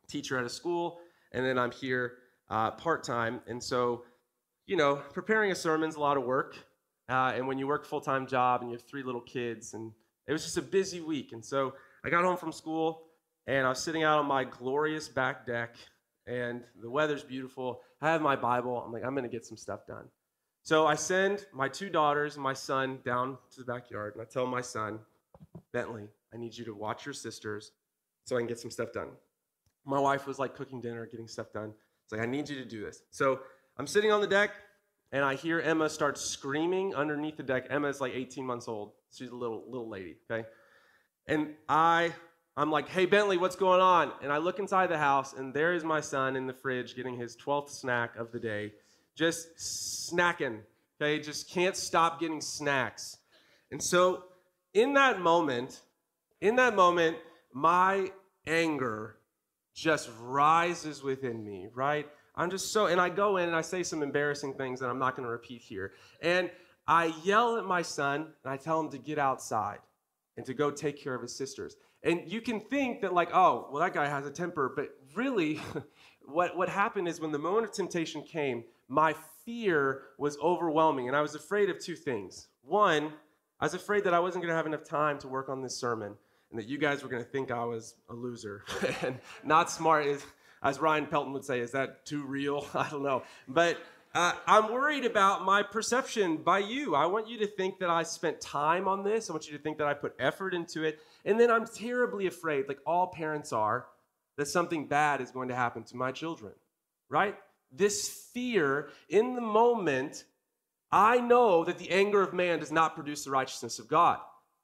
teacher 0.08 0.38
at 0.38 0.46
a 0.46 0.50
school, 0.50 1.00
and 1.32 1.46
then 1.46 1.58
I'm 1.58 1.72
here 1.72 2.14
uh, 2.50 2.72
part 2.72 3.04
time. 3.04 3.42
And 3.48 3.62
so, 3.62 4.04
you 4.68 4.78
know, 4.78 4.96
preparing 5.14 5.52
a 5.52 5.56
sermon's 5.56 5.96
a 5.96 6.00
lot 6.00 6.18
of 6.18 6.24
work. 6.24 6.58
Uh, 7.08 7.34
and 7.36 7.48
when 7.48 7.58
you 7.58 7.68
work 7.68 7.86
full 7.86 8.02
time 8.02 8.26
job 8.26 8.62
and 8.62 8.72
you 8.72 8.78
have 8.78 8.86
three 8.86 9.04
little 9.04 9.22
kids, 9.22 9.74
and 9.74 9.92
it 10.28 10.32
was 10.32 10.44
just 10.44 10.58
a 10.58 10.62
busy 10.62 11.02
week. 11.02 11.34
And 11.34 11.44
so 11.44 11.74
I 12.04 12.10
got 12.10 12.24
home 12.24 12.38
from 12.38 12.52
school, 12.52 13.04
and 13.48 13.66
I 13.66 13.70
was 13.70 13.80
sitting 13.80 14.04
out 14.04 14.20
on 14.20 14.26
my 14.26 14.44
glorious 14.44 15.08
back 15.08 15.46
deck, 15.46 15.76
and 16.28 16.64
the 16.82 16.90
weather's 16.90 17.24
beautiful. 17.24 17.82
I 18.02 18.12
have 18.12 18.22
my 18.22 18.36
Bible. 18.36 18.82
I'm 18.84 18.92
like, 18.92 19.04
I'm 19.04 19.14
going 19.14 19.24
to 19.24 19.30
get 19.30 19.46
some 19.46 19.58
stuff 19.58 19.86
done. 19.88 20.06
So 20.64 20.88
I 20.88 20.96
send 20.96 21.46
my 21.54 21.70
two 21.70 21.90
daughters 21.90 22.36
and 22.36 22.44
my 22.44 22.54
son 22.54 23.00
down 23.06 23.38
to 23.52 23.60
the 23.60 23.66
backyard, 23.66 24.14
and 24.16 24.22
I 24.22 24.26
tell 24.26 24.48
my 24.48 24.62
son, 24.62 25.00
Bentley, 25.72 26.08
I 26.34 26.38
need 26.38 26.58
you 26.58 26.66
to 26.66 26.74
watch 26.74 27.06
your 27.06 27.14
sisters 27.14 27.72
so 28.26 28.36
I 28.36 28.40
can 28.40 28.48
get 28.48 28.60
some 28.60 28.72
stuff 28.72 28.92
done. 28.92 29.10
My 29.86 30.00
wife 30.00 30.26
was 30.26 30.40
like 30.40 30.56
cooking 30.56 30.82
dinner, 30.82 31.06
getting 31.06 31.28
stuff 31.28 31.54
done. 31.54 31.74
It's 32.04 32.12
like, 32.12 32.22
I 32.22 32.26
need 32.26 32.50
you 32.50 32.56
to 32.56 32.66
do 32.66 32.84
this. 32.84 33.04
So 33.12 33.40
I'm 33.78 33.88
sitting 33.88 34.12
on 34.12 34.22
the 34.22 34.28
deck 34.28 34.52
and 35.12 35.24
I 35.24 35.36
hear 35.36 35.60
Emma 35.62 35.90
start 35.90 36.18
screaming 36.18 36.96
underneath 36.96 37.38
the 37.38 37.44
deck. 37.44 37.68
Emma 37.70 37.88
is 37.88 38.02
like 38.02 38.14
18 38.14 38.46
months 38.46 38.68
old. 38.68 38.92
She's 39.12 39.30
a 39.30 39.36
little 39.36 39.64
little 39.68 39.88
lady, 39.88 40.18
okay? 40.30 40.48
And 41.28 41.54
I 41.70 42.14
I'm 42.58 42.72
like, 42.72 42.88
"Hey 42.88 43.06
Bentley, 43.06 43.38
what's 43.38 43.56
going 43.56 43.82
on?" 43.82 44.12
And 44.22 44.32
I 44.32 44.38
look 44.38 44.60
inside 44.60 44.88
the 44.88 44.98
house 44.98 45.34
and 45.34 45.54
there 45.54 45.74
is 45.74 45.84
my 45.84 46.02
son 46.02 46.36
in 46.36 46.48
the 46.48 46.54
fridge 46.54 46.96
getting 46.96 47.18
his 47.18 47.36
12th 47.36 47.70
snack 47.70 48.16
of 48.16 48.32
the 48.32 48.40
day, 48.40 48.74
just 49.16 49.56
snacking. 49.58 50.62
Okay? 51.02 51.20
Just 51.20 51.50
can't 51.50 51.76
stop 51.76 52.20
getting 52.20 52.42
snacks. 52.42 53.18
And 53.72 53.84
so 53.84 54.24
in 54.74 54.94
that 54.94 55.20
moment, 55.20 55.82
in 56.42 56.56
that 56.58 56.76
moment, 56.76 57.18
my 57.54 58.12
anger 58.48 59.18
just 59.74 60.10
rises 60.22 61.04
within 61.04 61.44
me, 61.44 61.68
right? 61.74 62.08
I'm 62.36 62.50
just 62.50 62.72
so, 62.72 62.88
and 62.88 63.00
I 63.00 63.10
go 63.10 63.38
in 63.38 63.48
and 63.48 63.56
I 63.56 63.62
say 63.62 63.84
some 63.84 64.04
embarrassing 64.04 64.54
things 64.54 64.80
that 64.80 64.90
I'm 64.90 65.00
not 65.00 65.16
going 65.16 65.26
to 65.26 65.32
repeat 65.32 65.62
here. 65.62 65.94
And 66.22 66.52
I 66.88 67.14
yell 67.24 67.58
at 67.58 67.66
my 67.66 67.82
son 67.82 68.34
and 68.44 68.54
I 68.54 68.58
tell 68.58 68.80
him 68.80 68.90
to 68.92 68.98
get 68.98 69.18
outside 69.18 69.80
and 70.38 70.46
to 70.46 70.54
go 70.54 70.70
take 70.70 71.02
care 71.02 71.16
of 71.16 71.22
his 71.22 71.36
sisters. 71.36 71.76
And 72.06 72.32
you 72.32 72.40
can 72.40 72.62
think 72.62 73.02
that, 73.02 73.14
like, 73.14 73.30
oh, 73.34 73.68
well, 73.72 73.82
that 73.82 73.94
guy 73.94 74.08
has 74.08 74.26
a 74.26 74.32
temper. 74.32 74.72
But 74.74 74.96
really, 75.16 75.60
what, 76.26 76.56
what 76.56 76.70
happened 76.70 77.08
is 77.08 77.20
when 77.20 77.32
the 77.32 77.40
moment 77.40 77.66
of 77.66 77.74
temptation 77.74 78.22
came, 78.22 78.64
my 78.88 79.16
fear 79.44 80.04
was 80.18 80.38
overwhelming. 80.38 81.08
And 81.08 81.18
I 81.18 81.22
was 81.22 81.36
afraid 81.36 81.70
of 81.70 81.80
two 81.80 81.96
things. 81.96 82.48
One, 82.62 83.12
I 83.60 83.66
was 83.66 83.74
afraid 83.74 84.04
that 84.04 84.14
I 84.14 84.20
wasn't 84.20 84.44
going 84.44 84.52
to 84.52 84.56
have 84.56 84.68
enough 84.68 84.84
time 84.84 85.18
to 85.20 85.28
work 85.28 85.50
on 85.50 85.62
this 85.62 85.76
sermon 85.76 86.16
and 86.52 86.60
that 86.60 86.68
you 86.68 86.78
guys 86.78 87.04
were 87.04 87.10
going 87.10 87.24
to 87.24 87.30
think 87.30 87.52
I 87.52 87.64
was 87.64 87.96
a 88.10 88.14
loser 88.14 88.64
and 89.02 89.20
not 89.44 89.72
smart. 89.72 90.06
As 90.62 90.80
Ryan 90.80 91.06
Pelton 91.06 91.34
would 91.34 91.44
say, 91.46 91.60
is 91.60 91.72
that 91.72 92.06
too 92.06 92.24
real? 92.24 92.68
I 92.74 92.90
don't 92.90 93.04
know. 93.04 93.24
But 93.48 93.78
uh, 94.16 94.32
I'm 94.48 94.72
worried 94.72 95.04
about 95.04 95.44
my 95.44 95.62
perception 95.62 96.38
by 96.38 96.60
you. 96.60 96.96
I 96.96 97.06
want 97.06 97.28
you 97.28 97.38
to 97.40 97.48
think 97.48 97.80
that 97.80 97.90
I 97.90 98.04
spent 98.04 98.40
time 98.40 98.88
on 98.88 99.04
this. 99.04 99.30
I 99.30 99.34
want 99.34 99.46
you 99.46 99.58
to 99.58 99.62
think 99.62 99.78
that 99.80 99.88
I 99.88 99.94
put 99.94 100.16
effort 100.20 100.54
into 100.54 100.84
it. 100.84 101.00
And 101.26 101.38
then 101.38 101.52
I'm 101.52 101.68
terribly 101.68 102.26
afraid, 102.28 102.70
like 102.70 102.80
all 102.86 103.08
parents 103.08 103.52
are, 103.52 103.88
that 104.38 104.48
something 104.48 104.88
bad 104.88 105.20
is 105.20 105.32
going 105.32 105.50
to 105.50 105.56
happen 105.56 105.84
to 105.84 105.98
my 105.98 106.14
children, 106.14 106.54
right? 107.10 107.36
This 107.74 108.30
fear 108.34 108.88
in 109.10 109.36
the 109.36 109.42
moment, 109.42 110.24
I 110.94 111.20
know 111.20 111.66
that 111.66 111.78
the 111.78 111.92
anger 111.92 112.22
of 112.22 112.34
man 112.34 112.60
does 112.60 112.72
not 112.72 112.96
produce 112.96 113.26
the 113.26 113.32
righteousness 113.32 113.80
of 113.80 113.90
God. 113.90 114.20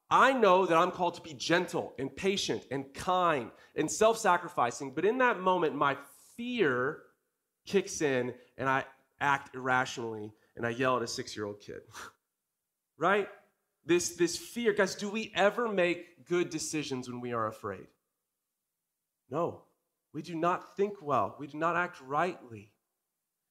I 0.09 0.31
know 0.31 0.65
that 0.65 0.77
I'm 0.77 0.91
called 0.91 1.15
to 1.15 1.21
be 1.21 1.33
gentle 1.33 1.93
and 1.99 2.15
patient 2.15 2.67
and 2.71 2.93
kind 2.93 3.51
and 3.75 3.91
self 3.91 4.17
sacrificing, 4.17 4.93
but 4.93 5.03
in 5.03 5.17
that 5.17 5.41
moment, 5.41 5.75
my 5.75 5.97
fear 6.37 6.99
kicks 7.65 8.01
in 8.01 8.33
and 8.57 8.69
I 8.69 8.85
act 9.21 9.55
irrationally 9.55 10.33
and 10.55 10.65
I 10.65 10.71
yell 10.71 10.97
at 10.97 11.03
a 11.03 11.07
six 11.07 11.35
year 11.35 11.45
old 11.45 11.59
kid. 11.59 11.81
right? 12.97 13.27
This, 13.85 14.15
this 14.15 14.37
fear. 14.37 14.73
Guys, 14.73 14.95
do 14.95 15.09
we 15.09 15.31
ever 15.35 15.67
make 15.67 16.25
good 16.25 16.49
decisions 16.49 17.09
when 17.09 17.21
we 17.21 17.33
are 17.33 17.47
afraid? 17.47 17.87
No. 19.29 19.61
We 20.13 20.21
do 20.21 20.35
not 20.35 20.75
think 20.75 21.01
well, 21.01 21.35
we 21.39 21.47
do 21.47 21.57
not 21.57 21.75
act 21.75 22.01
rightly. 22.01 22.71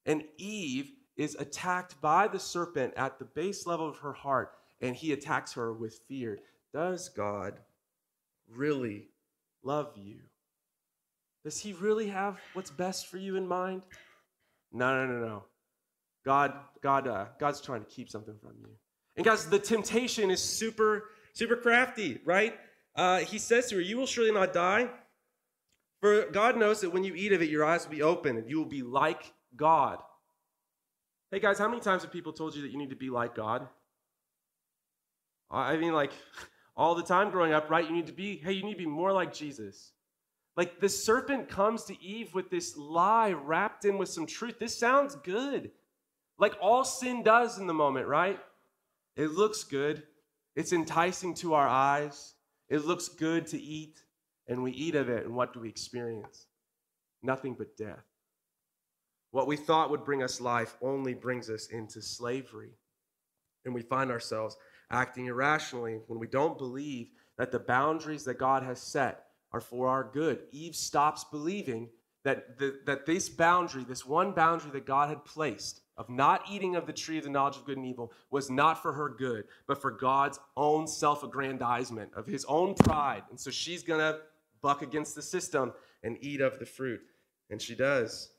And 0.05 0.23
Eve 0.37 0.91
is 1.17 1.35
attacked 1.35 1.99
by 2.01 2.27
the 2.27 2.39
serpent 2.39 2.93
at 2.95 3.19
the 3.19 3.25
base 3.25 3.65
level 3.65 3.89
of 3.89 3.97
her 3.97 4.13
heart, 4.13 4.53
and 4.79 4.95
he 4.95 5.11
attacks 5.11 5.53
her 5.53 5.73
with 5.73 6.01
fear. 6.07 6.39
Does 6.73 7.09
God 7.09 7.59
really 8.47 9.09
love 9.63 9.93
you? 9.95 10.19
Does 11.43 11.59
he 11.59 11.73
really 11.73 12.07
have 12.07 12.39
what's 12.53 12.71
best 12.71 13.07
for 13.07 13.17
you 13.17 13.35
in 13.35 13.47
mind? 13.47 13.85
No, 14.71 15.05
no, 15.05 15.11
no, 15.11 15.25
no. 15.25 15.43
God, 16.25 16.53
God, 16.81 17.07
uh, 17.07 17.25
God's 17.39 17.61
trying 17.61 17.81
to 17.83 17.89
keep 17.89 18.09
something 18.09 18.35
from 18.41 18.53
you. 18.59 18.69
And 19.15 19.25
guys, 19.25 19.45
the 19.47 19.59
temptation 19.59 20.31
is 20.31 20.41
super, 20.41 21.09
super 21.33 21.55
crafty, 21.55 22.19
right? 22.25 22.55
Uh, 22.95 23.19
he 23.19 23.37
says 23.37 23.67
to 23.69 23.75
her, 23.75 23.81
"You 23.81 23.97
will 23.97 24.05
surely 24.05 24.31
not 24.31 24.53
die, 24.53 24.89
for 26.01 26.25
God 26.31 26.57
knows 26.57 26.81
that 26.81 26.91
when 26.91 27.03
you 27.03 27.13
eat 27.15 27.33
of 27.33 27.41
it, 27.41 27.49
your 27.49 27.65
eyes 27.65 27.85
will 27.85 27.95
be 27.95 28.01
open, 28.01 28.37
and 28.37 28.49
you 28.49 28.57
will 28.57 28.65
be 28.65 28.83
like 28.83 29.33
God." 29.55 29.99
Hey 31.31 31.39
guys, 31.39 31.57
how 31.57 31.69
many 31.69 31.81
times 31.81 32.03
have 32.03 32.11
people 32.11 32.33
told 32.33 32.55
you 32.55 32.61
that 32.61 32.71
you 32.71 32.77
need 32.77 32.89
to 32.89 32.95
be 32.95 33.09
like 33.09 33.35
God? 33.35 33.67
I 35.49 35.77
mean, 35.77 35.93
like, 35.93 36.11
all 36.75 36.95
the 36.95 37.03
time 37.03 37.31
growing 37.31 37.53
up, 37.53 37.69
right? 37.69 37.85
You 37.85 37.93
need 37.93 38.07
to 38.07 38.13
be, 38.13 38.37
hey, 38.37 38.53
you 38.53 38.63
need 38.63 38.73
to 38.73 38.79
be 38.79 38.85
more 38.85 39.11
like 39.11 39.33
Jesus. 39.33 39.91
Like 40.57 40.79
the 40.79 40.89
serpent 40.89 41.49
comes 41.49 41.85
to 41.85 42.03
Eve 42.03 42.33
with 42.33 42.49
this 42.49 42.75
lie 42.75 43.31
wrapped 43.31 43.85
in 43.85 43.97
with 43.97 44.09
some 44.09 44.25
truth. 44.25 44.59
This 44.59 44.77
sounds 44.77 45.15
good. 45.15 45.71
Like 46.41 46.57
all 46.59 46.83
sin 46.83 47.21
does 47.21 47.59
in 47.59 47.67
the 47.67 47.73
moment, 47.73 48.07
right? 48.07 48.39
It 49.15 49.31
looks 49.31 49.63
good. 49.63 50.03
It's 50.55 50.73
enticing 50.73 51.35
to 51.35 51.53
our 51.53 51.67
eyes. 51.67 52.33
It 52.67 52.83
looks 52.83 53.07
good 53.07 53.45
to 53.47 53.61
eat. 53.61 54.01
And 54.47 54.63
we 54.63 54.71
eat 54.71 54.95
of 54.95 55.07
it, 55.07 55.25
and 55.25 55.35
what 55.35 55.53
do 55.53 55.59
we 55.59 55.69
experience? 55.69 56.47
Nothing 57.21 57.53
but 57.53 57.77
death. 57.77 58.03
What 59.29 59.47
we 59.47 59.55
thought 59.55 59.91
would 59.91 60.03
bring 60.03 60.23
us 60.23 60.41
life 60.41 60.75
only 60.81 61.13
brings 61.13 61.49
us 61.49 61.67
into 61.67 62.01
slavery. 62.01 62.71
And 63.63 63.73
we 63.73 63.83
find 63.83 64.09
ourselves 64.09 64.57
acting 64.89 65.27
irrationally 65.27 65.99
when 66.07 66.19
we 66.19 66.27
don't 66.27 66.57
believe 66.57 67.11
that 67.37 67.51
the 67.51 67.59
boundaries 67.59 68.25
that 68.25 68.39
God 68.39 68.63
has 68.63 68.81
set 68.81 69.25
are 69.51 69.61
for 69.61 69.87
our 69.87 70.03
good. 70.03 70.39
Eve 70.51 70.75
stops 70.75 71.23
believing 71.23 71.89
that, 72.23 72.57
the, 72.57 72.79
that 72.87 73.05
this 73.05 73.29
boundary, 73.29 73.83
this 73.83 74.05
one 74.05 74.31
boundary 74.31 74.71
that 74.71 74.85
God 74.85 75.09
had 75.09 75.23
placed 75.23 75.81
of 76.01 76.09
not 76.09 76.43
eating 76.49 76.75
of 76.75 76.87
the 76.87 76.93
tree 76.93 77.17
of 77.17 77.23
the 77.23 77.29
knowledge 77.29 77.57
of 77.57 77.65
good 77.65 77.77
and 77.77 77.85
evil, 77.85 78.11
was 78.31 78.49
not 78.49 78.81
for 78.81 78.91
her 78.93 79.09
good, 79.09 79.45
but 79.67 79.81
for 79.81 79.91
God's 79.91 80.39
own 80.57 80.87
self 80.87 81.23
aggrandizement, 81.23 82.11
of 82.15 82.25
his 82.25 82.43
own 82.45 82.73
pride. 82.73 83.23
And 83.29 83.39
so 83.39 83.51
she's 83.51 83.83
going 83.83 83.99
to 83.99 84.19
buck 84.61 84.81
against 84.81 85.15
the 85.15 85.21
system 85.21 85.73
and 86.03 86.17
eat 86.21 86.41
of 86.41 86.59
the 86.59 86.65
fruit. 86.65 87.01
And 87.49 87.61
she 87.61 87.75
does. 87.75 88.31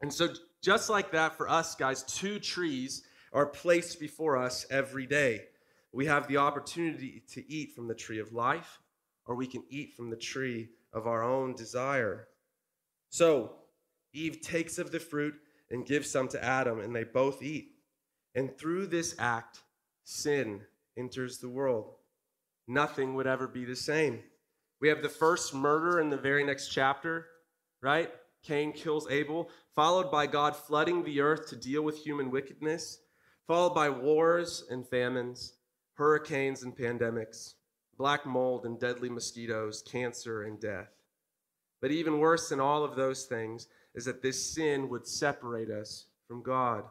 And 0.00 0.12
so, 0.12 0.28
just 0.60 0.90
like 0.90 1.12
that, 1.12 1.36
for 1.36 1.48
us 1.48 1.74
guys, 1.74 2.02
two 2.02 2.38
trees 2.38 3.02
are 3.32 3.46
placed 3.46 4.00
before 4.00 4.36
us 4.36 4.66
every 4.70 5.06
day 5.06 5.42
we 5.94 6.06
have 6.06 6.26
the 6.26 6.38
opportunity 6.38 7.22
to 7.30 7.50
eat 7.50 7.72
from 7.72 7.86
the 7.86 7.94
tree 7.94 8.18
of 8.18 8.32
life, 8.32 8.80
or 9.26 9.36
we 9.36 9.46
can 9.46 9.62
eat 9.70 9.94
from 9.94 10.10
the 10.10 10.16
tree 10.16 10.68
of 10.92 11.06
our 11.06 11.22
own 11.22 11.54
desire. 11.54 12.26
So, 13.10 13.52
Eve 14.12 14.40
takes 14.40 14.78
of 14.78 14.90
the 14.90 14.98
fruit 14.98 15.34
and 15.74 15.84
gives 15.84 16.08
some 16.08 16.28
to 16.28 16.42
Adam, 16.42 16.78
and 16.78 16.94
they 16.94 17.02
both 17.02 17.42
eat. 17.42 17.72
And 18.36 18.56
through 18.56 18.86
this 18.86 19.16
act, 19.18 19.58
sin 20.04 20.60
enters 20.96 21.38
the 21.38 21.48
world. 21.48 21.96
Nothing 22.68 23.14
would 23.14 23.26
ever 23.26 23.48
be 23.48 23.64
the 23.64 23.74
same. 23.74 24.20
We 24.80 24.88
have 24.88 25.02
the 25.02 25.08
first 25.08 25.52
murder 25.52 25.98
in 25.98 26.10
the 26.10 26.16
very 26.16 26.44
next 26.44 26.68
chapter, 26.68 27.26
right? 27.82 28.10
Cain 28.44 28.72
kills 28.72 29.10
Abel, 29.10 29.50
followed 29.74 30.12
by 30.12 30.28
God 30.28 30.54
flooding 30.54 31.02
the 31.02 31.20
earth 31.20 31.48
to 31.48 31.56
deal 31.56 31.82
with 31.82 31.98
human 31.98 32.30
wickedness, 32.30 33.00
followed 33.48 33.74
by 33.74 33.90
wars 33.90 34.64
and 34.70 34.88
famines, 34.88 35.54
hurricanes 35.94 36.62
and 36.62 36.76
pandemics, 36.76 37.54
black 37.98 38.24
mold 38.24 38.64
and 38.64 38.78
deadly 38.78 39.08
mosquitoes, 39.08 39.82
cancer 39.82 40.44
and 40.44 40.60
death. 40.60 40.90
But 41.84 41.90
even 41.90 42.18
worse 42.18 42.48
than 42.48 42.60
all 42.60 42.82
of 42.82 42.96
those 42.96 43.24
things 43.24 43.66
is 43.94 44.06
that 44.06 44.22
this 44.22 44.42
sin 44.42 44.88
would 44.88 45.06
separate 45.06 45.68
us 45.68 46.06
from 46.26 46.42
God. 46.42 46.84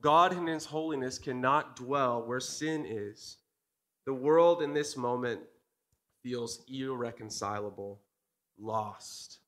God 0.00 0.32
in 0.32 0.46
His 0.46 0.64
holiness 0.64 1.18
cannot 1.18 1.76
dwell 1.76 2.26
where 2.26 2.40
sin 2.40 2.86
is. 2.88 3.36
The 4.06 4.14
world 4.14 4.62
in 4.62 4.72
this 4.72 4.96
moment 4.96 5.40
feels 6.22 6.64
irreconcilable, 6.68 8.00
lost, 8.58 9.40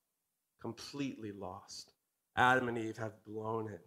completely 0.61 1.31
lost. 1.31 1.93
Adam 2.37 2.67
and 2.67 2.77
Eve 2.77 2.97
have 2.97 3.13
blown 3.25 3.67
it. 3.67 3.81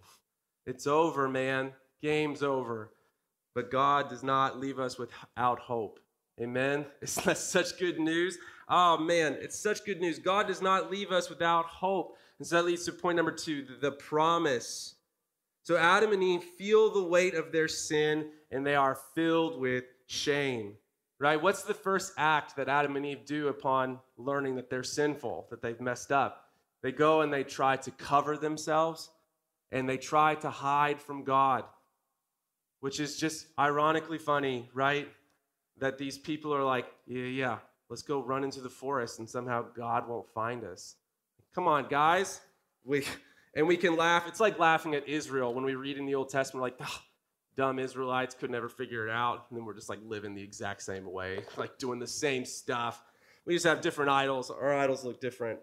It's 0.67 0.89
over, 0.89 1.29
man. 1.29 1.71
Game's 2.03 2.43
over. 2.43 2.91
But 3.55 3.71
God 3.71 4.09
does 4.09 4.25
not 4.25 4.59
leave 4.59 4.81
us 4.81 4.99
without 4.99 5.61
hope. 5.61 6.01
Amen. 6.41 6.85
It's 7.01 7.39
such 7.39 7.79
good 7.79 8.01
news. 8.01 8.39
Oh 8.69 8.99
man, 8.99 9.37
it's 9.41 9.59
such 9.59 9.85
good 9.85 10.01
news. 10.01 10.19
God 10.19 10.47
does 10.47 10.63
not 10.63 10.91
leave 10.91 11.13
us 11.13 11.29
without 11.29 11.67
hope. 11.67 12.17
And 12.39 12.47
so 12.47 12.57
that 12.57 12.65
leads 12.65 12.85
to 12.87 12.93
point 12.93 13.17
number 13.17 13.33
two 13.33 13.67
the 13.81 13.93
promise. 13.93 14.95
So 15.63 15.77
Adam 15.77 16.13
and 16.13 16.23
Eve 16.23 16.43
feel 16.43 16.91
the 16.91 17.03
weight 17.03 17.35
of 17.35 17.53
their 17.53 17.69
sin 17.69 18.31
and 18.51 18.67
they 18.67 18.75
are 18.75 18.99
filled 19.15 19.59
with 19.59 19.85
shame. 20.07 20.75
Right? 21.21 21.41
What's 21.41 21.63
the 21.63 21.75
first 21.75 22.13
act 22.19 22.57
that 22.57 22.69
Adam 22.69 22.97
and 22.97 23.07
Eve 23.07 23.25
do 23.25 23.49
upon 23.49 24.01
learning 24.19 24.57
that 24.57 24.69
they're 24.69 24.83
sinful, 24.83 25.47
that 25.51 25.63
they've 25.63 25.81
messed 25.81 26.13
up? 26.13 26.51
They 26.83 26.93
go 26.93 27.23
and 27.23 27.33
they 27.33 27.45
try 27.45 27.77
to 27.77 27.91
cover 27.93 28.37
themselves 28.37 29.11
and 29.73 29.89
they 29.89 29.97
try 29.97 30.35
to 30.37 30.51
hide 30.51 31.01
from 31.01 31.25
God 31.25 31.65
which 32.85 33.01
is 33.01 33.17
just 33.17 33.47
ironically 33.59 34.19
funny, 34.19 34.69
right? 34.75 35.09
That 35.79 35.97
these 35.97 36.19
people 36.19 36.55
are 36.55 36.63
like, 36.63 36.85
yeah, 37.07 37.23
yeah, 37.23 37.59
let's 37.95 38.03
go 38.03 38.21
run 38.21 38.43
into 38.43 38.61
the 38.61 38.69
forest 38.69 39.21
and 39.21 39.31
somehow 39.31 39.65
God 39.77 40.09
won't 40.09 40.29
find 40.35 40.65
us. 40.65 40.97
Come 41.55 41.69
on, 41.69 41.87
guys. 41.89 42.41
We, 42.85 43.05
And 43.55 43.69
we 43.69 43.77
can 43.77 43.97
laugh. 43.97 44.27
It's 44.27 44.41
like 44.41 44.59
laughing 44.59 44.95
at 44.95 45.09
Israel 45.09 45.55
when 45.55 45.65
we 45.65 45.75
read 45.75 45.97
in 45.97 46.07
the 46.07 46.15
Old 46.15 46.29
Testament, 46.29 46.63
like, 46.63 46.75
oh, 46.81 46.99
dumb 47.57 47.79
Israelites 47.79 48.35
could 48.35 48.51
never 48.51 48.69
figure 48.69 49.07
it 49.07 49.13
out. 49.13 49.47
And 49.49 49.57
then 49.57 49.65
we're 49.65 49.75
just 49.75 49.89
like 49.89 50.01
living 50.05 50.35
the 50.35 50.43
exact 50.43 50.83
same 50.83 51.11
way, 51.11 51.45
like 51.57 51.79
doing 51.79 52.01
the 52.01 52.07
same 52.07 52.45
stuff. 52.45 53.03
We 53.47 53.55
just 53.55 53.67
have 53.67 53.81
different 53.81 54.11
idols. 54.11 54.51
Our 54.51 54.75
idols 54.75 55.05
look 55.05 55.21
different. 55.21 55.61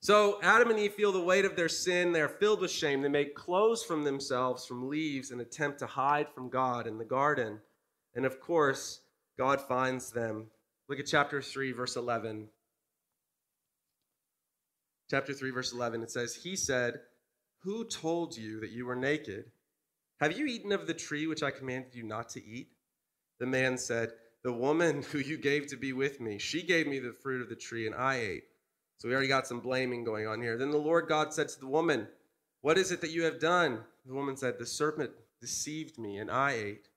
So 0.00 0.38
Adam 0.42 0.70
and 0.70 0.78
Eve 0.78 0.94
feel 0.94 1.12
the 1.12 1.20
weight 1.20 1.44
of 1.44 1.56
their 1.56 1.68
sin. 1.68 2.12
They're 2.12 2.28
filled 2.28 2.60
with 2.60 2.70
shame. 2.70 3.02
They 3.02 3.08
make 3.08 3.34
clothes 3.34 3.82
from 3.82 4.04
themselves 4.04 4.64
from 4.64 4.88
leaves 4.88 5.30
and 5.32 5.40
attempt 5.40 5.80
to 5.80 5.86
hide 5.86 6.28
from 6.34 6.48
God 6.48 6.86
in 6.86 6.98
the 6.98 7.04
garden. 7.04 7.58
And 8.14 8.24
of 8.24 8.40
course, 8.40 9.00
God 9.36 9.60
finds 9.60 10.10
them. 10.10 10.46
Look 10.88 10.98
at 10.98 11.06
chapter 11.06 11.42
3, 11.42 11.72
verse 11.72 11.96
11. 11.96 12.48
Chapter 15.10 15.34
3, 15.34 15.50
verse 15.50 15.72
11. 15.72 16.02
It 16.02 16.10
says, 16.10 16.34
He 16.34 16.56
said, 16.56 17.00
Who 17.62 17.84
told 17.84 18.36
you 18.36 18.60
that 18.60 18.70
you 18.70 18.86
were 18.86 18.96
naked? 18.96 19.44
Have 20.20 20.36
you 20.36 20.46
eaten 20.46 20.72
of 20.72 20.86
the 20.86 20.94
tree 20.94 21.26
which 21.26 21.42
I 21.42 21.50
commanded 21.50 21.94
you 21.94 22.02
not 22.02 22.30
to 22.30 22.44
eat? 22.44 22.68
The 23.38 23.46
man 23.46 23.76
said, 23.76 24.12
The 24.42 24.52
woman 24.52 25.02
who 25.12 25.18
you 25.18 25.36
gave 25.36 25.66
to 25.68 25.76
be 25.76 25.92
with 25.92 26.20
me, 26.20 26.38
she 26.38 26.62
gave 26.62 26.86
me 26.86 26.98
the 26.98 27.12
fruit 27.22 27.42
of 27.42 27.50
the 27.50 27.56
tree, 27.56 27.86
and 27.86 27.94
I 27.94 28.16
ate. 28.16 28.44
So 28.96 29.08
we 29.08 29.14
already 29.14 29.28
got 29.28 29.46
some 29.46 29.60
blaming 29.60 30.04
going 30.04 30.26
on 30.26 30.40
here. 30.40 30.56
Then 30.56 30.70
the 30.70 30.78
Lord 30.78 31.06
God 31.06 31.32
said 31.32 31.48
to 31.50 31.60
the 31.60 31.68
woman, 31.68 32.08
What 32.62 32.78
is 32.78 32.92
it 32.92 33.02
that 33.02 33.12
you 33.12 33.24
have 33.24 33.38
done? 33.38 33.80
The 34.06 34.14
woman 34.14 34.36
said, 34.36 34.58
The 34.58 34.66
serpent 34.66 35.10
deceived 35.40 35.98
me, 35.98 36.16
and 36.16 36.30
I 36.30 36.52
ate. 36.52 36.88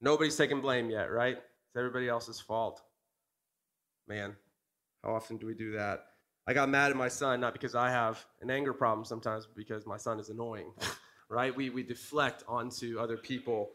Nobody's 0.00 0.36
taking 0.36 0.60
blame 0.60 0.90
yet, 0.90 1.10
right? 1.10 1.36
It's 1.36 1.76
everybody 1.76 2.08
else's 2.08 2.40
fault. 2.40 2.82
Man, 4.08 4.36
how 5.02 5.14
often 5.14 5.36
do 5.36 5.46
we 5.46 5.54
do 5.54 5.72
that? 5.72 6.06
I 6.46 6.54
got 6.54 6.68
mad 6.68 6.90
at 6.90 6.96
my 6.96 7.08
son, 7.08 7.40
not 7.40 7.52
because 7.52 7.74
I 7.74 7.90
have 7.90 8.24
an 8.40 8.50
anger 8.50 8.72
problem 8.72 9.04
sometimes, 9.04 9.46
but 9.46 9.54
because 9.54 9.86
my 9.86 9.96
son 9.96 10.18
is 10.18 10.28
annoying, 10.28 10.72
right? 11.28 11.54
We, 11.54 11.70
we 11.70 11.82
deflect 11.82 12.42
onto 12.48 12.98
other 12.98 13.16
people. 13.16 13.70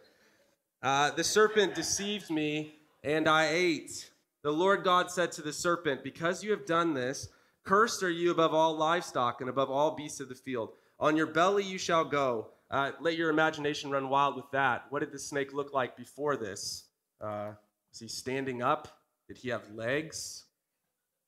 Uh, 0.83 1.11
the 1.11 1.23
serpent 1.23 1.75
deceived 1.75 2.29
me, 2.29 2.75
and 3.03 3.27
I 3.27 3.47
ate. 3.51 4.11
The 4.43 4.51
Lord 4.51 4.83
God 4.83 5.09
said 5.09 5.31
to 5.33 5.41
the 5.41 5.53
serpent, 5.53 6.03
Because 6.03 6.43
you 6.43 6.51
have 6.51 6.65
done 6.65 6.93
this, 6.93 7.29
Cursed 7.67 8.01
are 8.01 8.09
you 8.09 8.31
above 8.31 8.53
all 8.53 8.77
livestock 8.77 9.41
and 9.41 9.49
above 9.49 9.69
all 9.69 9.91
beasts 9.91 10.21
of 10.21 10.29
the 10.29 10.35
field. 10.35 10.69
On 11.01 11.17
your 11.17 11.27
belly 11.27 11.65
you 11.65 11.77
shall 11.77 12.05
go. 12.05 12.47
Uh, 12.71 12.91
let 13.01 13.17
your 13.17 13.29
imagination 13.29 13.91
run 13.91 14.07
wild 14.07 14.37
with 14.37 14.49
that. 14.51 14.85
What 14.89 14.99
did 14.99 15.11
the 15.11 15.19
snake 15.19 15.53
look 15.53 15.73
like 15.73 15.97
before 15.97 16.37
this? 16.37 16.85
Uh, 17.19 17.51
was 17.91 17.99
he 17.99 18.07
standing 18.07 18.61
up? 18.61 18.96
Did 19.27 19.37
he 19.37 19.49
have 19.49 19.69
legs? 19.73 20.45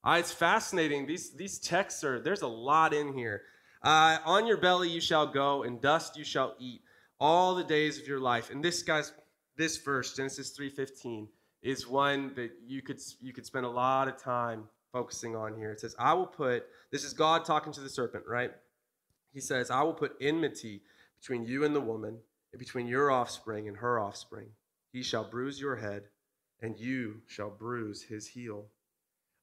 Uh, 0.03 0.17
it's 0.19 0.31
fascinating. 0.31 1.05
These, 1.05 1.31
these 1.31 1.59
texts 1.59 2.03
are, 2.03 2.19
there's 2.19 2.41
a 2.41 2.47
lot 2.47 2.93
in 2.93 3.13
here. 3.13 3.43
Uh, 3.83 4.17
on 4.25 4.47
your 4.47 4.57
belly 4.57 4.89
you 4.89 5.01
shall 5.01 5.27
go, 5.27 5.63
and 5.63 5.81
dust 5.81 6.17
you 6.17 6.23
shall 6.23 6.55
eat 6.59 6.81
all 7.19 7.55
the 7.55 7.63
days 7.63 7.99
of 7.99 8.07
your 8.07 8.19
life. 8.19 8.49
And 8.49 8.63
this, 8.63 8.81
guys, 8.83 9.11
this 9.57 9.77
verse, 9.77 10.15
Genesis 10.15 10.57
3.15, 10.57 11.27
is 11.61 11.87
one 11.87 12.33
that 12.35 12.51
you 12.65 12.81
could, 12.81 12.99
you 13.19 13.33
could 13.33 13.45
spend 13.45 13.65
a 13.65 13.69
lot 13.69 14.07
of 14.07 14.21
time 14.21 14.63
focusing 14.93 15.35
on 15.35 15.55
here. 15.55 15.71
It 15.71 15.81
says, 15.81 15.95
I 15.99 16.13
will 16.13 16.27
put, 16.27 16.65
this 16.91 17.03
is 17.03 17.13
God 17.13 17.43
talking 17.43 17.73
to 17.73 17.81
the 17.81 17.89
serpent, 17.89 18.23
right? 18.27 18.51
He 19.33 19.41
says, 19.41 19.69
I 19.69 19.83
will 19.83 19.93
put 19.93 20.15
enmity 20.21 20.81
between 21.19 21.45
you 21.45 21.65
and 21.65 21.75
the 21.75 21.81
woman, 21.81 22.17
and 22.51 22.59
between 22.59 22.87
your 22.87 23.11
offspring 23.11 23.67
and 23.67 23.77
her 23.77 23.99
offspring. 23.99 24.47
He 24.91 25.03
shall 25.03 25.23
bruise 25.23 25.59
your 25.59 25.75
head, 25.75 26.03
and 26.61 26.77
you 26.77 27.21
shall 27.27 27.49
bruise 27.49 28.01
his 28.01 28.27
heel. 28.27 28.65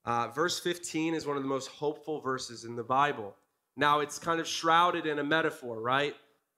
Uh, 0.05 0.29
verse 0.29 0.61
15 0.61 1.15
is 1.15 1.27
one 1.27 1.37
of 1.37 1.43
the 1.43 1.49
most 1.49 1.69
hopeful 1.69 2.21
verses 2.21 2.65
in 2.65 2.77
the 2.77 2.85
Bible. 2.85 3.35
Now, 3.77 4.01
it's 4.01 4.19
kind 4.19 4.41
of 4.41 4.47
shrouded 4.47 5.07
in 5.07 5.19
a 5.19 5.25
metaphor, 5.25 5.81
right? 5.81 6.15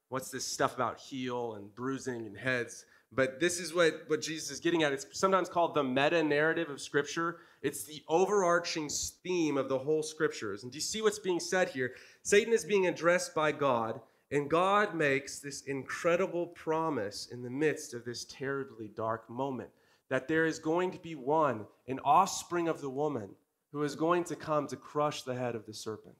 What's 0.09 0.29
this 0.29 0.45
stuff 0.45 0.75
about 0.75 0.99
heel 0.99 1.55
and 1.55 1.73
bruising 1.73 2.25
and 2.25 2.37
heads? 2.37 2.85
But 3.11 3.39
this 3.39 3.59
is 3.59 3.73
what, 3.73 4.03
what 4.07 4.21
Jesus 4.21 4.51
is 4.51 4.59
getting 4.59 4.83
at. 4.83 4.93
It's 4.93 5.07
sometimes 5.13 5.49
called 5.49 5.73
the 5.73 5.83
meta 5.83 6.21
narrative 6.23 6.69
of 6.69 6.79
Scripture. 6.79 7.37
It's 7.63 7.83
the 7.83 8.03
overarching 8.07 8.89
theme 9.23 9.57
of 9.57 9.67
the 9.67 9.79
whole 9.79 10.03
Scriptures. 10.03 10.63
And 10.63 10.71
do 10.71 10.77
you 10.77 10.81
see 10.81 11.01
what's 11.01 11.19
being 11.19 11.39
said 11.39 11.69
here? 11.69 11.93
Satan 12.21 12.53
is 12.53 12.63
being 12.63 12.87
addressed 12.87 13.33
by 13.33 13.51
God, 13.51 13.99
and 14.31 14.49
God 14.49 14.93
makes 14.93 15.39
this 15.39 15.63
incredible 15.63 16.47
promise 16.47 17.29
in 17.31 17.41
the 17.41 17.49
midst 17.49 17.95
of 17.95 18.05
this 18.05 18.25
terribly 18.25 18.89
dark 18.89 19.27
moment 19.27 19.71
that 20.09 20.27
there 20.27 20.45
is 20.45 20.59
going 20.59 20.91
to 20.91 20.99
be 20.99 21.15
one, 21.15 21.65
an 21.87 21.99
offspring 22.03 22.67
of 22.67 22.81
the 22.81 22.89
woman, 22.89 23.29
who 23.71 23.83
is 23.83 23.95
going 23.95 24.23
to 24.25 24.35
come 24.35 24.67
to 24.67 24.75
crush 24.75 25.21
the 25.21 25.35
head 25.35 25.55
of 25.55 25.65
the 25.65 25.73
serpent. 25.73 26.15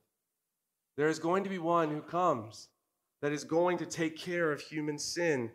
There 0.95 1.07
is 1.07 1.19
going 1.19 1.43
to 1.43 1.49
be 1.49 1.57
one 1.57 1.89
who 1.89 2.01
comes 2.01 2.67
that 3.21 3.31
is 3.31 3.43
going 3.43 3.77
to 3.79 3.85
take 3.85 4.17
care 4.17 4.51
of 4.51 4.61
human 4.61 4.99
sin. 4.99 5.51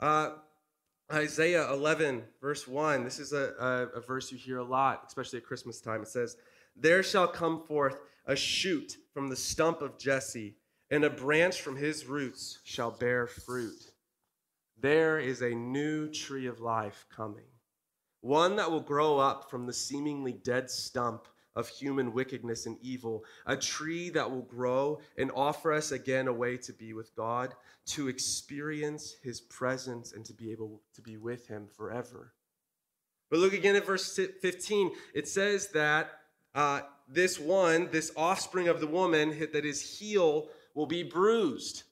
Uh, 0.00 0.30
Isaiah 1.12 1.70
11, 1.72 2.22
verse 2.40 2.66
1. 2.66 3.04
This 3.04 3.18
is 3.18 3.32
a, 3.32 3.52
a, 3.60 3.98
a, 3.98 4.00
verse 4.00 4.32
you 4.32 4.38
hear 4.38 4.58
a 4.58 4.64
lot, 4.64 5.04
especially 5.06 5.38
at 5.38 5.44
Christmas 5.44 5.80
time. 5.80 6.02
It 6.02 6.08
says, 6.08 6.36
There 6.76 7.02
shall 7.02 7.28
come 7.28 7.62
forth 7.66 7.98
a 8.26 8.34
shoot 8.34 8.96
from 9.12 9.28
the 9.28 9.36
stump 9.36 9.82
of 9.82 9.98
Jesse, 9.98 10.56
and 10.90 11.04
a 11.04 11.10
branch 11.10 11.60
from 11.60 11.76
his 11.76 12.06
roots 12.06 12.60
shall 12.64 12.90
bear 12.90 13.26
fruit. 13.26 13.92
There 14.80 15.18
is 15.18 15.42
a 15.42 15.50
new 15.50 16.08
tree 16.10 16.46
of 16.46 16.60
life 16.60 17.06
coming, 17.14 17.44
one 18.24 18.56
that 18.56 18.70
will 18.70 18.80
grow 18.80 19.18
up 19.18 19.50
from 19.50 19.66
the 19.66 19.72
seemingly 19.72 20.32
dead 20.32 20.70
stump 20.70 21.28
of 21.54 21.68
human 21.68 22.14
wickedness 22.14 22.64
and 22.64 22.78
evil, 22.80 23.22
a 23.44 23.54
tree 23.54 24.08
that 24.08 24.30
will 24.30 24.42
grow 24.42 24.98
and 25.18 25.30
offer 25.36 25.74
us 25.74 25.92
again 25.92 26.26
a 26.26 26.32
way 26.32 26.56
to 26.56 26.72
be 26.72 26.94
with 26.94 27.14
God, 27.14 27.54
to 27.84 28.08
experience 28.08 29.16
his 29.22 29.42
presence, 29.42 30.14
and 30.14 30.24
to 30.24 30.32
be 30.32 30.50
able 30.50 30.80
to 30.94 31.02
be 31.02 31.18
with 31.18 31.46
him 31.46 31.68
forever. 31.76 32.32
But 33.30 33.40
look 33.40 33.52
again 33.52 33.76
at 33.76 33.84
verse 33.84 34.18
15. 34.40 34.92
It 35.14 35.28
says 35.28 35.68
that 35.72 36.10
uh, 36.54 36.80
this 37.06 37.38
one, 37.38 37.90
this 37.92 38.10
offspring 38.16 38.68
of 38.68 38.80
the 38.80 38.86
woman, 38.86 39.38
that 39.52 39.64
his 39.64 39.98
heel 39.98 40.48
will 40.74 40.86
be 40.86 41.02
bruised. 41.02 41.82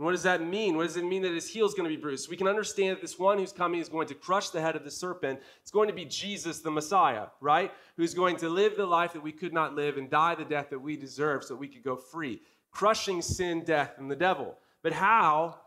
And 0.00 0.06
what 0.06 0.12
does 0.12 0.22
that 0.22 0.42
mean? 0.42 0.78
What 0.78 0.86
does 0.86 0.96
it 0.96 1.04
mean 1.04 1.20
that 1.24 1.34
his 1.34 1.46
heel 1.46 1.66
is 1.66 1.74
going 1.74 1.86
to 1.86 1.94
be 1.94 2.00
bruised? 2.00 2.30
We 2.30 2.36
can 2.38 2.48
understand 2.48 2.96
that 2.96 3.02
this 3.02 3.18
one 3.18 3.36
who's 3.36 3.52
coming 3.52 3.82
is 3.82 3.90
going 3.90 4.08
to 4.08 4.14
crush 4.14 4.48
the 4.48 4.58
head 4.58 4.74
of 4.74 4.82
the 4.82 4.90
serpent. 4.90 5.40
It's 5.60 5.70
going 5.70 5.88
to 5.88 5.94
be 5.94 6.06
Jesus, 6.06 6.60
the 6.60 6.70
Messiah, 6.70 7.26
right? 7.42 7.70
Who's 7.98 8.14
going 8.14 8.38
to 8.38 8.48
live 8.48 8.78
the 8.78 8.86
life 8.86 9.12
that 9.12 9.22
we 9.22 9.30
could 9.30 9.52
not 9.52 9.74
live 9.74 9.98
and 9.98 10.08
die 10.08 10.36
the 10.36 10.46
death 10.46 10.70
that 10.70 10.78
we 10.78 10.96
deserve 10.96 11.44
so 11.44 11.52
that 11.52 11.60
we 11.60 11.68
could 11.68 11.82
go 11.82 11.96
free, 11.96 12.40
crushing 12.70 13.20
sin, 13.20 13.62
death, 13.62 13.92
and 13.98 14.10
the 14.10 14.16
devil. 14.16 14.56
But 14.82 14.94
how 14.94 15.58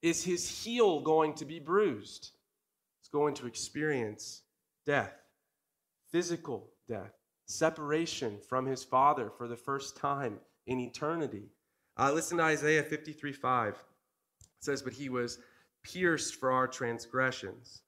is 0.00 0.22
his 0.22 0.48
heel 0.48 1.00
going 1.00 1.34
to 1.34 1.44
be 1.44 1.58
bruised? 1.58 2.30
It's 3.00 3.08
going 3.08 3.34
to 3.34 3.48
experience 3.48 4.42
death, 4.84 5.12
physical 6.12 6.70
death, 6.86 7.18
separation 7.46 8.38
from 8.48 8.64
his 8.64 8.84
Father 8.84 9.28
for 9.36 9.48
the 9.48 9.56
first 9.56 9.96
time 9.96 10.38
in 10.68 10.78
eternity. 10.78 11.48
Uh, 11.98 12.12
listen 12.12 12.38
to 12.38 12.44
Isaiah 12.44 12.82
53 12.82 13.32
5. 13.32 13.74
It 13.74 14.46
says, 14.60 14.82
But 14.82 14.92
he 14.92 15.08
was 15.08 15.38
pierced 15.82 16.36
for 16.36 16.50
our 16.50 16.66
transgressions, 16.66 17.82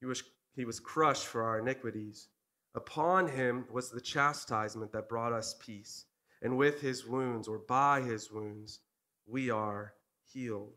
he 0.00 0.06
was, 0.06 0.22
he 0.54 0.64
was 0.64 0.80
crushed 0.80 1.26
for 1.26 1.42
our 1.42 1.58
iniquities. 1.58 2.28
Upon 2.74 3.26
him 3.26 3.64
was 3.72 3.90
the 3.90 4.00
chastisement 4.00 4.92
that 4.92 5.08
brought 5.08 5.32
us 5.32 5.56
peace, 5.58 6.04
and 6.42 6.56
with 6.56 6.80
his 6.80 7.06
wounds, 7.06 7.48
or 7.48 7.58
by 7.58 8.02
his 8.02 8.30
wounds, 8.30 8.80
we 9.26 9.50
are 9.50 9.94
healed. 10.32 10.74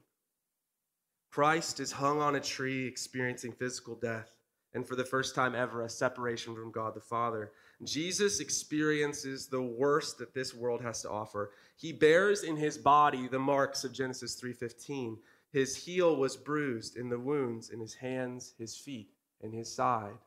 Christ 1.31 1.79
is 1.79 1.91
hung 1.91 2.21
on 2.21 2.35
a 2.35 2.39
tree, 2.39 2.87
experiencing 2.87 3.51
physical 3.51 3.95
death, 3.95 4.35
and 4.73 4.87
for 4.87 4.95
the 4.95 5.05
first 5.05 5.35
time 5.35 5.53
ever, 5.53 5.83
a 5.83 5.89
separation 5.89 6.55
from 6.55 6.71
God 6.71 6.95
the 6.95 7.01
Father. 7.01 7.51
Jesus 7.83 8.39
experiences 8.39 9.47
the 9.47 9.61
worst 9.61 10.17
that 10.19 10.33
this 10.33 10.53
world 10.53 10.81
has 10.81 11.01
to 11.01 11.09
offer. 11.09 11.51
He 11.75 11.91
bears 11.91 12.43
in 12.43 12.55
his 12.55 12.77
body 12.77 13.27
the 13.27 13.39
marks 13.39 13.83
of 13.83 13.91
Genesis 13.91 14.35
3:15. 14.35 15.19
His 15.51 15.75
heel 15.75 16.15
was 16.15 16.37
bruised 16.37 16.95
in 16.95 17.09
the 17.09 17.19
wounds 17.19 17.69
in 17.69 17.79
his 17.79 17.95
hands, 17.95 18.53
his 18.57 18.77
feet, 18.77 19.13
and 19.41 19.53
his 19.53 19.73
side. 19.73 20.17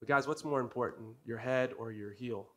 But 0.00 0.08
guys, 0.08 0.26
what's 0.26 0.44
more 0.44 0.60
important, 0.60 1.16
your 1.24 1.38
head 1.38 1.72
or 1.78 1.92
your 1.92 2.12
heel? 2.12 2.50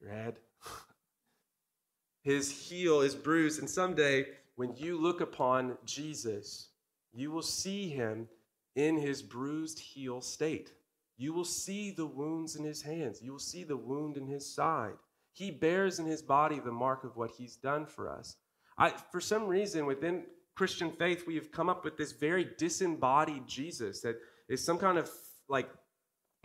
Your 0.00 0.10
head. 0.10 0.38
his 2.22 2.50
heel 2.50 3.00
is 3.00 3.14
bruised, 3.14 3.58
and 3.58 3.68
someday 3.68 4.26
when 4.56 4.74
you 4.76 4.96
look 4.96 5.20
upon 5.20 5.76
Jesus, 5.84 6.68
you 7.12 7.30
will 7.30 7.42
see 7.42 7.88
him 7.88 8.28
in 8.76 8.96
his 8.96 9.22
bruised 9.22 9.78
heel 9.78 10.20
state. 10.20 10.72
You 11.16 11.32
will 11.32 11.44
see 11.44 11.90
the 11.90 12.06
wounds 12.06 12.56
in 12.56 12.64
his 12.64 12.82
hands. 12.82 13.20
You 13.22 13.32
will 13.32 13.38
see 13.38 13.64
the 13.64 13.76
wound 13.76 14.16
in 14.16 14.26
his 14.26 14.52
side. 14.52 14.94
He 15.32 15.50
bears 15.50 15.98
in 15.98 16.06
his 16.06 16.22
body 16.22 16.60
the 16.60 16.72
mark 16.72 17.04
of 17.04 17.16
what 17.16 17.30
he's 17.30 17.56
done 17.56 17.86
for 17.86 18.08
us. 18.08 18.36
I, 18.78 18.90
for 18.90 19.20
some 19.20 19.46
reason, 19.46 19.86
within 19.86 20.24
Christian 20.54 20.90
faith, 20.92 21.24
we 21.26 21.34
have 21.36 21.50
come 21.50 21.68
up 21.68 21.84
with 21.84 21.96
this 21.96 22.12
very 22.12 22.48
disembodied 22.58 23.46
Jesus 23.46 24.00
that 24.02 24.16
is 24.48 24.64
some 24.64 24.78
kind 24.78 24.98
of 24.98 25.10
like 25.48 25.68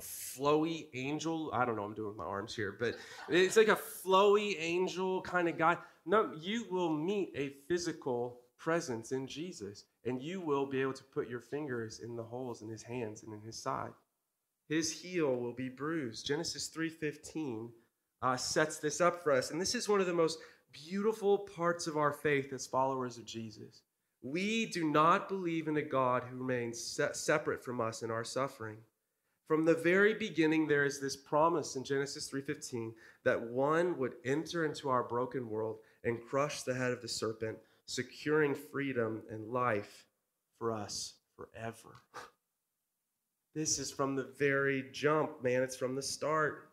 flowy 0.02 0.88
angel. 0.94 1.50
I 1.54 1.66
don't 1.66 1.76
know 1.76 1.84
I'm 1.84 1.94
doing 1.94 2.18
my 2.18 2.24
arms 2.24 2.56
here, 2.56 2.76
but 2.80 2.96
it's 3.28 3.58
like 3.58 3.68
a 3.68 3.76
flowy 3.76 4.56
angel 4.60 5.22
kind 5.22 5.50
of 5.50 5.58
guy. 5.58 5.78
No, 6.06 6.32
you 6.40 6.66
will 6.72 6.90
meet 6.90 7.32
a 7.36 7.50
physical 7.68 8.42
presence 8.58 9.12
in 9.12 9.28
Jesus, 9.28 9.86
and 10.06 10.22
you 10.22 10.42
will 10.42 10.66
be 10.66 10.82
able 10.82 10.94
to 10.94 11.04
put 11.04 11.30
your 11.30 11.40
fingers 11.40 12.00
in 12.00 12.16
the 12.16 12.24
holes 12.24 12.62
in 12.62 12.70
his 12.70 12.84
hands 12.84 13.24
and 13.24 13.34
in 13.34 13.42
his 13.42 13.62
side. 13.62 13.92
His 14.70 15.02
heel 15.02 15.36
will 15.36 15.54
be 15.54 15.68
bruised. 15.68 16.28
Genesis 16.28 16.70
3:15 16.70 17.72
uh, 18.22 18.38
sets 18.38 18.78
this 18.78 19.02
up 19.02 19.24
for 19.24 19.32
us, 19.32 19.50
and 19.50 19.60
this 19.60 19.74
is 19.74 19.90
one 19.90 20.00
of 20.00 20.06
the 20.06 20.14
most 20.14 20.40
beautiful 20.72 21.40
parts 21.40 21.88
of 21.88 21.98
our 21.98 22.14
faith 22.14 22.54
as 22.54 22.68
followers 22.68 23.18
of 23.18 23.26
Jesus. 23.26 23.82
We 24.22 24.68
do 24.68 24.90
not 24.90 25.28
believe 25.28 25.68
in 25.68 25.78
a 25.78 25.82
God 25.82 26.24
who 26.24 26.38
remains 26.38 26.80
se- 26.80 27.14
separate 27.14 27.64
from 27.64 27.82
us 27.82 28.04
in 28.04 28.12
our 28.12 28.24
suffering. 28.24 28.78
From 29.48 29.66
the 29.66 29.74
very 29.74 30.14
beginning 30.14 30.68
there 30.68 30.86
is 30.86 31.00
this 31.00 31.16
promise 31.16 31.76
in 31.76 31.84
Genesis 31.84 32.30
3:15 32.30 32.94
that 33.24 33.42
one 33.42 33.98
would 33.98 34.18
enter 34.24 34.66
into 34.66 34.90
our 34.90 35.02
broken 35.02 35.50
world 35.50 35.80
and 36.04 36.24
crush 36.24 36.62
the 36.62 36.76
head 36.76 36.92
of 36.92 37.02
the 37.02 37.08
serpent, 37.08 37.58
securing 37.88 38.54
freedom 38.54 39.24
and 39.32 39.48
life 39.48 40.06
for 40.60 40.72
us 40.72 41.16
forever. 41.36 42.04
This 43.54 43.80
is 43.80 43.92
from 43.92 44.16
the 44.16 44.30
very 44.38 44.86
jump, 44.92 45.44
man. 45.44 45.64
It's 45.64 45.76
from 45.76 45.96
the 45.96 46.02
start. 46.02 46.70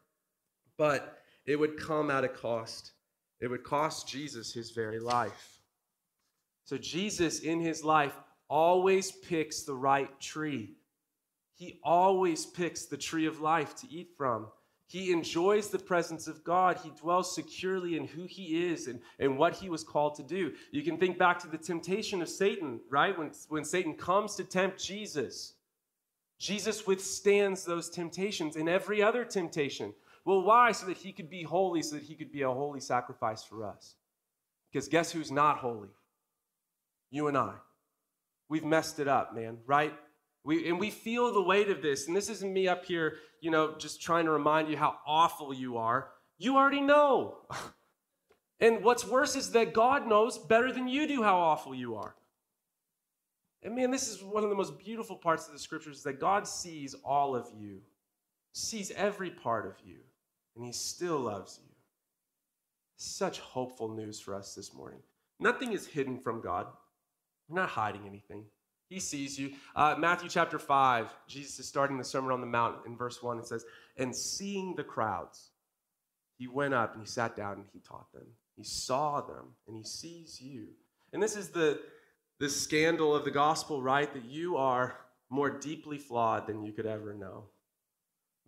But 0.77 1.19
it 1.47 1.57
would 1.57 1.79
come 1.79 2.11
at 2.11 2.25
a 2.25 2.29
cost. 2.29 2.93
It 3.41 3.49
would 3.49 3.65
cost 3.65 4.09
Jesus 4.09 4.53
his 4.53 4.71
very 4.71 4.99
life. 4.99 5.61
So, 6.65 6.77
Jesus 6.77 7.41
in 7.41 7.61
his 7.61 7.85
life 7.85 8.15
always 8.49 9.13
picks 9.13 9.63
the 9.63 9.75
right 9.75 10.21
tree. 10.21 10.75
He 11.55 11.81
always 11.83 12.45
picks 12.45 12.87
the 12.87 12.97
tree 12.97 13.27
of 13.27 13.41
life 13.41 13.75
to 13.77 13.89
eat 13.89 14.11
from. 14.17 14.49
He 14.89 15.11
enjoys 15.11 15.69
the 15.69 15.79
presence 15.79 16.29
of 16.29 16.45
God. 16.45 16.79
He 16.83 16.91
dwells 16.91 17.35
securely 17.35 17.97
in 17.97 18.07
who 18.07 18.25
he 18.25 18.71
is 18.71 18.87
and, 18.87 19.01
and 19.19 19.37
what 19.37 19.55
he 19.55 19.69
was 19.69 19.83
called 19.83 20.15
to 20.17 20.23
do. 20.23 20.53
You 20.71 20.83
can 20.83 20.97
think 20.97 21.19
back 21.19 21.41
to 21.41 21.49
the 21.49 21.59
temptation 21.59 22.23
of 22.23 22.29
Satan, 22.29 22.81
right? 22.89 23.17
When, 23.19 23.33
when 23.49 23.65
Satan 23.65 23.95
comes 23.95 24.37
to 24.37 24.45
tempt 24.45 24.83
Jesus, 24.83 25.55
Jesus 26.39 26.87
withstands 26.87 27.65
those 27.65 27.89
temptations 27.89 28.57
and 28.57 28.69
every 28.69 29.03
other 29.03 29.25
temptation. 29.25 29.95
Well, 30.25 30.43
why? 30.43 30.73
So 30.73 30.87
that 30.87 30.97
he 30.97 31.13
could 31.13 31.31
be 31.31 31.43
holy, 31.43 31.83
so 31.83 31.97
that 31.97 32.05
he 32.05 32.15
could 32.15 32.33
be 32.33 32.43
a 32.43 32.51
holy 32.51 32.81
sacrifice 32.81 33.43
for 33.43 33.65
us. 33.65 33.95
Because 34.71 34.89
guess 34.89 35.11
who's 35.11 35.31
not 35.31 35.59
holy? 35.59 35.89
You 37.11 37.29
and 37.29 37.39
I. 37.39 37.55
We've 38.49 38.65
messed 38.65 38.99
it 38.99 39.09
up, 39.09 39.35
man, 39.35 39.59
right? 39.67 39.95
We, 40.45 40.69
and 40.69 40.79
we 40.79 40.91
feel 40.91 41.33
the 41.33 41.43
weight 41.43 41.71
of 41.71 41.83
this. 41.83 42.07
And 42.07 42.17
this 42.17 42.29
isn't 42.29 42.53
me 42.53 42.69
up 42.69 42.85
here, 42.85 43.17
you 43.41 43.51
know, 43.51 43.75
just 43.79 44.03
trying 44.03 44.27
to 44.27 44.31
remind 44.31 44.69
you 44.69 44.77
how 44.77 44.97
awful 45.07 45.55
you 45.55 45.79
are. 45.79 46.11
You 46.39 46.57
already 46.57 46.83
know. 46.83 47.39
and 48.61 48.85
what's 48.85 49.07
worse 49.07 49.35
is 49.35 49.53
that 49.53 49.73
God 49.73 50.07
knows 50.07 50.39
better 50.39 50.71
than 50.71 50.87
you 50.87 51.09
do 51.09 51.23
how 51.23 51.37
awful 51.37 51.75
you 51.75 51.97
are. 51.97 52.15
And 53.67 53.75
man, 53.75 53.91
this 53.91 54.09
is 54.09 54.23
one 54.23 54.45
of 54.45 54.49
the 54.49 54.55
most 54.55 54.79
beautiful 54.79 55.17
parts 55.17 55.49
of 55.49 55.53
the 55.53 55.59
scriptures 55.59 55.97
is 55.97 56.03
that 56.05 56.21
God 56.21 56.47
sees 56.47 56.95
all 57.05 57.35
of 57.35 57.49
you, 57.59 57.81
sees 58.53 58.93
every 58.93 59.29
part 59.29 59.67
of 59.67 59.75
you 59.85 59.97
and 60.55 60.65
he 60.65 60.71
still 60.71 61.19
loves 61.19 61.59
you. 61.61 61.75
Such 62.97 63.41
hopeful 63.41 63.89
news 63.89 64.21
for 64.21 64.37
us 64.37 64.55
this 64.55 64.73
morning. 64.73 65.01
Nothing 65.41 65.73
is 65.73 65.85
hidden 65.85 66.17
from 66.17 66.41
God. 66.41 66.69
We're 67.49 67.61
not 67.61 67.71
hiding 67.71 68.07
anything. 68.07 68.45
He 68.89 69.01
sees 69.01 69.37
you. 69.37 69.51
Uh, 69.75 69.97
Matthew 69.99 70.29
chapter 70.29 70.61
5, 70.61 71.13
Jesus 71.27 71.59
is 71.59 71.67
starting 71.67 71.99
the 71.99 72.05
Sermon 72.05 72.31
on 72.31 72.41
the 72.41 72.47
Mount 72.47 72.87
in 72.87 72.97
verse 72.97 73.21
1. 73.21 73.41
It 73.41 73.49
says, 73.49 73.65
And 73.97 74.15
seeing 74.15 74.77
the 74.77 74.85
crowds, 74.85 75.51
he 76.39 76.47
went 76.47 76.73
up 76.73 76.93
and 76.93 77.03
he 77.03 77.09
sat 77.09 77.35
down 77.35 77.55
and 77.55 77.65
he 77.73 77.81
taught 77.81 78.13
them. 78.13 78.27
He 78.57 78.63
saw 78.63 79.23
them 79.23 79.57
and 79.67 79.77
he 79.77 79.83
sees 79.83 80.41
you. 80.41 80.69
And 81.13 81.21
this 81.21 81.35
is 81.35 81.49
the, 81.49 81.81
the 82.39 82.49
scandal 82.49 83.15
of 83.15 83.25
the 83.25 83.31
gospel, 83.31 83.83
right? 83.83 84.13
That 84.13 84.25
you 84.25 84.57
are 84.57 84.97
more 85.29 85.51
deeply 85.51 85.99
flawed 85.99 86.47
than 86.47 86.65
you 86.65 86.73
could 86.73 86.87
ever 86.87 87.15
know 87.15 87.45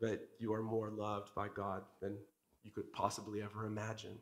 that 0.00 0.20
you 0.38 0.52
are 0.52 0.62
more 0.62 0.90
loved 0.90 1.34
by 1.34 1.48
God 1.48 1.82
than 2.00 2.16
you 2.62 2.70
could 2.70 2.92
possibly 2.92 3.42
ever 3.42 3.66
imagine. 3.66 4.16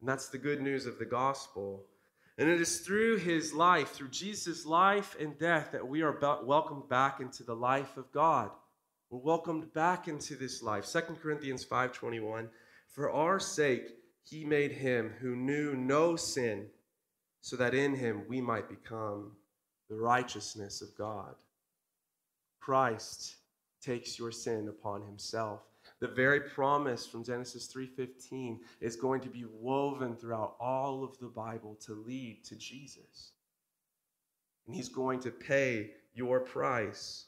And 0.00 0.08
that's 0.08 0.28
the 0.28 0.38
good 0.38 0.60
news 0.60 0.86
of 0.86 0.98
the 0.98 1.04
gospel. 1.04 1.86
And 2.38 2.48
it 2.48 2.60
is 2.60 2.80
through 2.80 3.16
his 3.16 3.54
life, 3.54 3.92
through 3.92 4.10
Jesus' 4.10 4.66
life 4.66 5.16
and 5.18 5.38
death, 5.38 5.70
that 5.72 5.88
we 5.88 6.02
are 6.02 6.18
welcomed 6.44 6.88
back 6.88 7.20
into 7.20 7.42
the 7.42 7.56
life 7.56 7.96
of 7.96 8.12
God. 8.12 8.50
We're 9.08 9.20
welcomed 9.20 9.72
back 9.72 10.08
into 10.08 10.36
this 10.36 10.62
life. 10.62 10.84
2 10.84 11.16
Corinthians 11.22 11.64
5:21, 11.64 12.50
for 12.88 13.10
our 13.10 13.40
sake 13.40 13.96
he 14.24 14.44
made 14.44 14.72
him 14.72 15.14
who 15.20 15.36
knew 15.36 15.74
no 15.74 16.16
sin, 16.16 16.68
so 17.46 17.54
that 17.54 17.74
in 17.74 17.94
him 17.94 18.24
we 18.26 18.40
might 18.40 18.68
become 18.68 19.30
the 19.88 19.94
righteousness 19.94 20.82
of 20.82 20.88
God. 20.98 21.36
Christ 22.58 23.36
takes 23.80 24.18
your 24.18 24.32
sin 24.32 24.66
upon 24.66 25.02
himself. 25.02 25.60
The 26.00 26.08
very 26.08 26.40
promise 26.40 27.06
from 27.06 27.22
Genesis 27.22 27.68
3:15 27.68 28.58
is 28.80 28.96
going 28.96 29.20
to 29.20 29.28
be 29.28 29.44
woven 29.44 30.16
throughout 30.16 30.56
all 30.58 31.04
of 31.04 31.16
the 31.20 31.28
Bible 31.28 31.76
to 31.82 31.94
lead 31.94 32.44
to 32.46 32.56
Jesus. 32.56 33.30
And 34.66 34.74
he's 34.74 34.88
going 34.88 35.20
to 35.20 35.30
pay 35.30 35.94
your 36.14 36.40
price. 36.40 37.26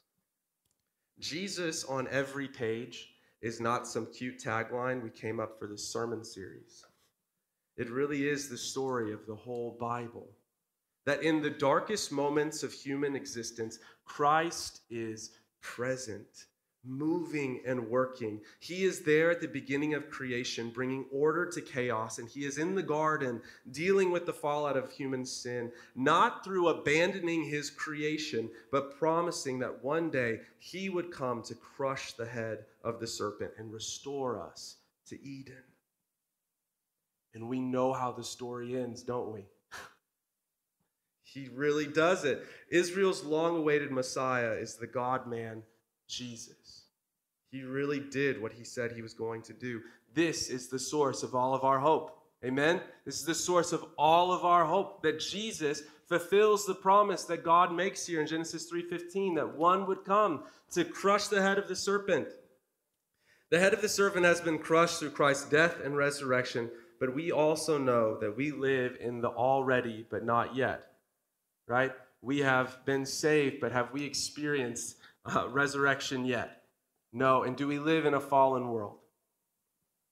Jesus 1.21 1.85
on 1.85 2.09
every 2.09 2.49
page 2.49 3.15
is 3.41 3.61
not 3.61 3.87
some 3.87 4.07
cute 4.07 4.41
tagline 4.41 5.01
we 5.01 5.11
came 5.11 5.39
up 5.39 5.61
for 5.61 5.69
this 5.69 5.89
sermon 5.89 6.25
series. 6.25 6.88
It 7.79 7.91
really 7.91 8.29
is 8.29 8.49
the 8.49 8.59
story 8.59 9.13
of 9.13 9.25
the 9.25 9.37
whole 9.37 9.77
Bible. 9.81 10.29
That 11.07 11.23
in 11.23 11.41
the 11.41 11.49
darkest 11.49 12.11
moments 12.11 12.65
of 12.65 12.73
human 12.73 13.15
existence, 13.15 13.79
Christ 14.05 14.81
is 14.91 15.31
present, 15.63 16.47
moving 16.85 17.63
and 17.65 17.89
working. 17.89 18.41
He 18.59 18.85
is 18.85 19.01
there 19.01 19.31
at 19.31 19.41
the 19.41 19.47
beginning 19.47 19.95
of 19.95 20.11
creation, 20.11 20.71
bringing 20.71 21.07
order 21.13 21.47
to 21.47 21.61
chaos, 21.61 22.19
and 22.19 22.29
He 22.29 22.45
is 22.45 22.59
in 22.59 22.75
the 22.75 22.83
garden 22.83 23.41
dealing 23.71 24.11
with 24.11 24.27
the 24.27 24.33
fallout 24.33 24.77
of 24.77 24.91
human 24.91 25.25
sin, 25.25 25.71
not 25.95 26.45
through 26.45 26.69
abandoning 26.69 27.45
His 27.45 27.71
creation, 27.71 28.51
but 28.73 28.99
promising 28.99 29.61
that 29.61 29.85
one 29.85 30.11
day 30.11 30.41
He 30.59 30.89
would 30.89 31.13
come 31.13 31.43
to 31.45 31.55
crush 31.55 32.15
the 32.15 32.27
head 32.27 32.65
of 32.83 32.99
the 32.99 33.07
serpent 33.07 33.53
and 33.57 33.73
restore 33.73 34.43
us 34.43 34.77
to 35.07 35.23
Eden. 35.25 35.63
And 37.39 37.49
we 37.49 37.61
know 37.61 37.93
how 37.93 38.11
the 38.11 38.25
story 38.25 38.77
ends, 38.77 39.03
don't 39.03 39.33
we? 39.33 39.45
He 41.23 41.49
really 41.55 41.87
does 41.87 42.25
it. 42.25 42.45
Israel's 42.69 43.23
long 43.23 43.59
awaited 43.59 43.93
Messiah 43.93 44.53
is 44.53 44.75
the 44.75 44.87
God 44.89 45.29
man, 45.29 45.63
Jesus. 46.09 46.87
He 47.53 47.63
really 47.63 48.01
did 48.01 48.43
what 48.43 48.53
he 48.53 48.65
said 48.65 48.91
he 48.91 49.03
was 49.03 49.15
going 49.15 49.43
to 49.43 49.53
do. 49.53 49.83
This 50.15 50.49
is 50.49 50.67
the 50.67 50.81
source 50.81 51.23
of 51.23 51.37
all 51.37 51.55
of 51.55 51.63
our 51.63 51.79
hope. 51.79 52.19
Amen? 52.45 52.81
This 53.05 53.21
is 53.21 53.25
the 53.25 53.35
source 53.35 53.73
of 53.73 53.85
all 53.97 54.33
of 54.33 54.45
our 54.45 54.65
hope 54.65 55.03
that 55.03 55.21
Jesus 55.21 55.83
fulfills 56.09 56.67
the 56.67 56.75
promise 56.75 57.23
that 57.25 57.45
God 57.45 57.73
makes 57.73 58.07
here 58.07 58.21
in 58.21 58.27
Genesis 58.27 58.67
3:15 58.67 59.35
that 59.35 59.55
one 59.55 59.87
would 59.87 60.05
come 60.05 60.45
to 60.71 60.85
crush 60.85 61.29
the 61.29 61.43
head 61.43 61.59
of 61.59 61.69
the 61.69 61.77
serpent. 61.77 62.29
The 63.51 63.61
head 63.61 63.75
of 63.75 63.81
the 63.81 63.89
serpent 63.89 64.25
has 64.27 64.41
been 64.41 64.59
crushed 64.59 64.99
through 64.99 65.11
Christ's 65.11 65.49
death 65.49 65.81
and 65.81 65.97
resurrection, 65.97 66.71
but 67.01 67.15
we 67.15 67.33
also 67.33 67.79
know 67.79 68.19
that 68.19 68.37
we 68.37 68.51
live 68.51 68.97
in 69.01 69.21
the 69.21 69.29
already 69.29 70.07
but 70.11 70.25
not 70.25 70.55
yet 70.55 70.89
right? 71.69 71.93
We 72.23 72.39
have 72.39 72.85
been 72.85 73.07
saved, 73.07 73.61
but 73.61 73.71
have 73.71 73.93
we 73.93 74.05
experienced 74.05 74.97
uh, 75.25 75.49
resurrection 75.51 76.25
yet? 76.25 76.63
No. 77.13 77.45
And 77.45 77.57
do 77.57 77.69
we 77.69 77.79
live 77.79 78.07
in 78.07 78.15
a 78.15 78.21
fallen 78.21 78.69
world? 78.69 78.97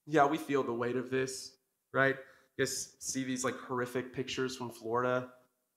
Yeah, 0.05 0.25
we 0.25 0.37
feel 0.37 0.63
the 0.63 0.73
weight 0.73 0.95
of 0.95 1.09
this, 1.09 1.51
right? 1.93 2.15
Guys 2.57 2.95
see 2.99 3.23
these 3.23 3.43
like 3.43 3.55
horrific 3.55 4.13
pictures 4.13 4.55
from 4.55 4.69
Florida, 4.69 5.29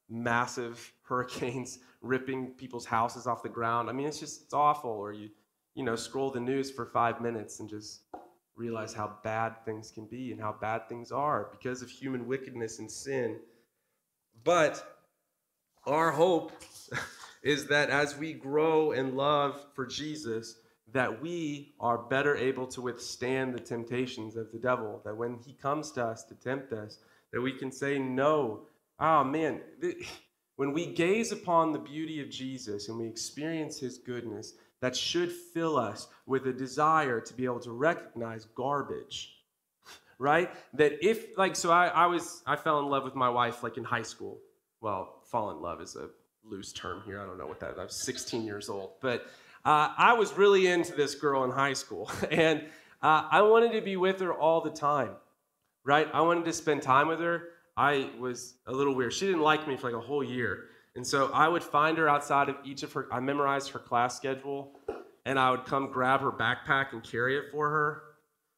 massive 0.09 0.93
hurricanes 1.03 1.79
ripping 2.01 2.53
people's 2.53 2.87
houses 2.87 3.27
off 3.27 3.43
the 3.43 3.49
ground. 3.49 3.91
I 3.91 3.93
mean, 3.93 4.07
it's 4.07 4.21
just 4.21 4.43
it's 4.45 4.55
awful. 4.55 4.91
Or 4.91 5.13
you, 5.13 5.31
you 5.75 5.85
know, 5.85 5.97
scroll 5.97 6.31
the 6.31 6.41
news 6.41 6.71
for 6.71 6.87
five 6.87 7.21
minutes 7.21 7.61
and 7.61 7.69
just 7.69 8.03
realize 8.57 8.93
how 8.93 9.17
bad 9.23 9.65
things 9.65 9.91
can 9.91 10.07
be 10.07 10.33
and 10.33 10.41
how 10.41 10.55
bad 10.61 10.89
things 10.89 11.13
are 11.13 11.49
because 11.51 11.83
of 11.83 11.91
human 11.91 12.27
wickedness 12.27 12.79
and 12.79 12.91
sin. 12.91 13.39
But 14.45 15.03
our 15.87 16.11
hope 16.11 16.53
is 17.43 17.67
that 17.67 17.91
as 17.91 18.17
we 18.17 18.33
grow 18.33 18.93
in 18.93 19.17
love 19.17 19.65
for 19.75 19.87
Jesus, 19.87 20.57
that 20.93 21.23
we 21.23 21.73
are 21.81 21.99
better 21.99 22.37
able 22.37 22.67
to 22.67 22.81
withstand 22.81 23.55
the 23.55 23.61
temptations 23.61 24.37
of 24.37 24.51
the 24.53 24.59
devil. 24.59 25.01
That 25.05 25.17
when 25.17 25.39
he 25.39 25.53
comes 25.53 25.93
to 25.93 26.05
us 26.05 26.25
to 26.25 26.35
tempt 26.35 26.73
us, 26.73 26.99
that 27.33 27.41
we 27.41 27.53
can 27.53 27.71
say 27.71 27.99
no. 27.99 28.63
Oh 28.99 29.25
man, 29.25 29.61
when 30.57 30.73
we 30.73 30.87
gaze 30.87 31.33
upon 31.33 31.73
the 31.73 31.79
beauty 31.79 32.21
of 32.21 32.29
Jesus 32.29 32.89
and 32.89 32.99
we 32.99 33.07
experience 33.07 33.79
his 33.79 33.99
goodness, 33.99 34.55
that 34.81 34.97
should 34.97 35.31
fill 35.31 35.77
us 35.77 36.09
with 36.27 36.47
a 36.47 36.53
desire 36.53 37.21
to 37.21 37.35
be 37.35 37.45
able 37.45 37.61
to 37.61 37.73
recognize 37.73 38.47
garbage 38.55 39.37
right? 40.19 40.51
That 40.75 41.05
if 41.05 41.37
like 41.39 41.57
so 41.57 41.71
I, 41.71 41.89
I 41.89 42.07
was 42.07 42.43
i 42.47 42.57
fell 42.57 42.81
in 42.81 42.87
love 42.87 43.05
with 43.05 43.15
my 43.15 43.29
wife 43.29 43.63
like 43.63 43.77
in 43.77 43.85
high 43.85 44.03
school. 44.03 44.39
Well 44.81 45.23
fall 45.25 45.51
in 45.51 45.61
love 45.61 45.81
is 45.81 45.97
a 45.97 46.09
loose 46.45 46.73
term 46.73 47.03
here. 47.05 47.21
I 47.21 47.27
don't 47.27 47.39
know 47.39 47.47
what 47.47 47.61
that 47.61 47.79
i 47.79 47.85
was 47.85 48.05
16 48.05 48.45
years 48.45 48.69
old. 48.69 48.93
But 49.01 49.27
uh, 49.65 49.93
i 49.97 50.13
was 50.13 50.33
really 50.35 50.67
into 50.67 50.95
this 50.95 51.15
girl 51.15 51.45
in 51.45 51.51
high 51.51 51.75
school. 51.75 52.11
And 52.31 52.63
uh, 53.03 53.29
i 53.31 53.43
wanted 53.43 53.73
to 53.73 53.81
be 53.81 53.97
with 53.97 54.21
her 54.21 54.33
all 54.33 54.61
the 54.61 54.71
time 54.71 55.17
right? 55.85 56.09
I 56.13 56.21
wanted 56.21 56.45
to 56.45 56.53
spend 56.53 56.83
time 56.83 57.09
with 57.09 57.21
her. 57.21 57.49
I 57.77 58.11
was 58.19 58.55
a 58.67 58.73
little 58.73 58.95
weird. 58.95 59.13
She 59.13 59.27
didn't 59.27 59.43
like 59.43 59.67
me 59.67 59.77
for 59.77 59.91
like 59.91 60.01
a 60.03 60.07
whole 60.07 60.25
year 60.25 60.67
and 60.97 61.07
so 61.07 61.31
I 61.33 61.49
would 61.49 61.63
find 61.63 61.99
her 61.99 62.09
outside 62.09 62.49
of 62.49 62.57
each 62.65 62.83
of 62.83 62.93
her, 62.95 63.07
I 63.13 63.21
memorized 63.21 63.71
her 63.71 63.79
class 63.79 64.17
schedule, 64.17 64.73
and 65.25 65.39
I 65.39 65.51
would 65.51 65.65
come 65.65 65.93
grab 65.93 66.21
her 66.21 66.33
backpack 66.33 66.93
and 66.93 67.03
carry 67.03 67.37
it 67.37 67.45
for 67.53 67.71
her. 67.71 68.03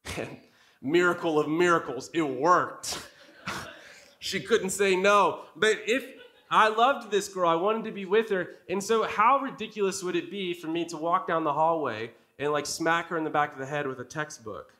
And 0.19 0.37
miracle 0.83 1.39
of 1.39 1.49
miracles, 1.49 2.11
it 2.13 2.23
worked. 2.23 2.99
she 4.19 4.41
couldn't 4.41 4.71
say 4.71 4.97
no. 4.97 5.43
But 5.55 5.79
if 5.87 6.05
I 6.51 6.69
loved 6.69 7.11
this 7.11 7.29
girl, 7.29 7.49
I 7.49 7.55
wanted 7.55 7.85
to 7.85 7.93
be 7.93 8.05
with 8.05 8.29
her. 8.31 8.57
And 8.69 8.83
so, 8.83 9.05
how 9.05 9.39
ridiculous 9.39 10.03
would 10.03 10.17
it 10.17 10.31
be 10.31 10.55
for 10.55 10.67
me 10.67 10.85
to 10.87 10.97
walk 10.97 11.29
down 11.29 11.45
the 11.45 11.53
hallway 11.53 12.11
and 12.39 12.53
like 12.53 12.67
smack 12.67 13.09
her 13.09 13.17
in 13.17 13.25
the 13.25 13.31
back 13.31 13.53
of 13.53 13.59
the 13.59 13.67
head 13.67 13.87
with 13.87 14.01
a 14.01 14.05
textbook? 14.05 14.75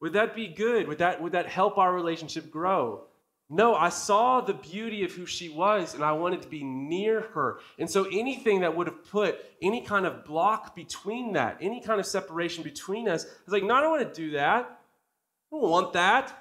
Would 0.00 0.14
that 0.14 0.34
be 0.34 0.48
good? 0.48 0.88
Would 0.88 0.98
that, 0.98 1.20
would 1.20 1.32
that 1.32 1.46
help 1.46 1.76
our 1.76 1.92
relationship 1.92 2.50
grow? 2.50 3.02
No, 3.52 3.74
I 3.74 3.88
saw 3.88 4.40
the 4.40 4.54
beauty 4.54 5.02
of 5.02 5.10
who 5.10 5.26
she 5.26 5.48
was 5.48 5.94
and 5.94 6.04
I 6.04 6.12
wanted 6.12 6.40
to 6.42 6.48
be 6.48 6.62
near 6.62 7.20
her. 7.20 7.58
And 7.80 7.90
so 7.90 8.04
anything 8.04 8.60
that 8.60 8.76
would 8.76 8.86
have 8.86 9.04
put 9.10 9.44
any 9.60 9.80
kind 9.80 10.06
of 10.06 10.24
block 10.24 10.76
between 10.76 11.32
that, 11.32 11.58
any 11.60 11.80
kind 11.80 11.98
of 11.98 12.06
separation 12.06 12.62
between 12.62 13.08
us, 13.08 13.24
I 13.24 13.28
was 13.44 13.52
like, 13.52 13.64
no, 13.64 13.74
I 13.74 13.80
don't 13.80 13.90
want 13.90 14.14
to 14.14 14.20
do 14.22 14.30
that. 14.32 14.80
I 15.52 15.56
don't 15.56 15.68
want 15.68 15.92
that. 15.94 16.32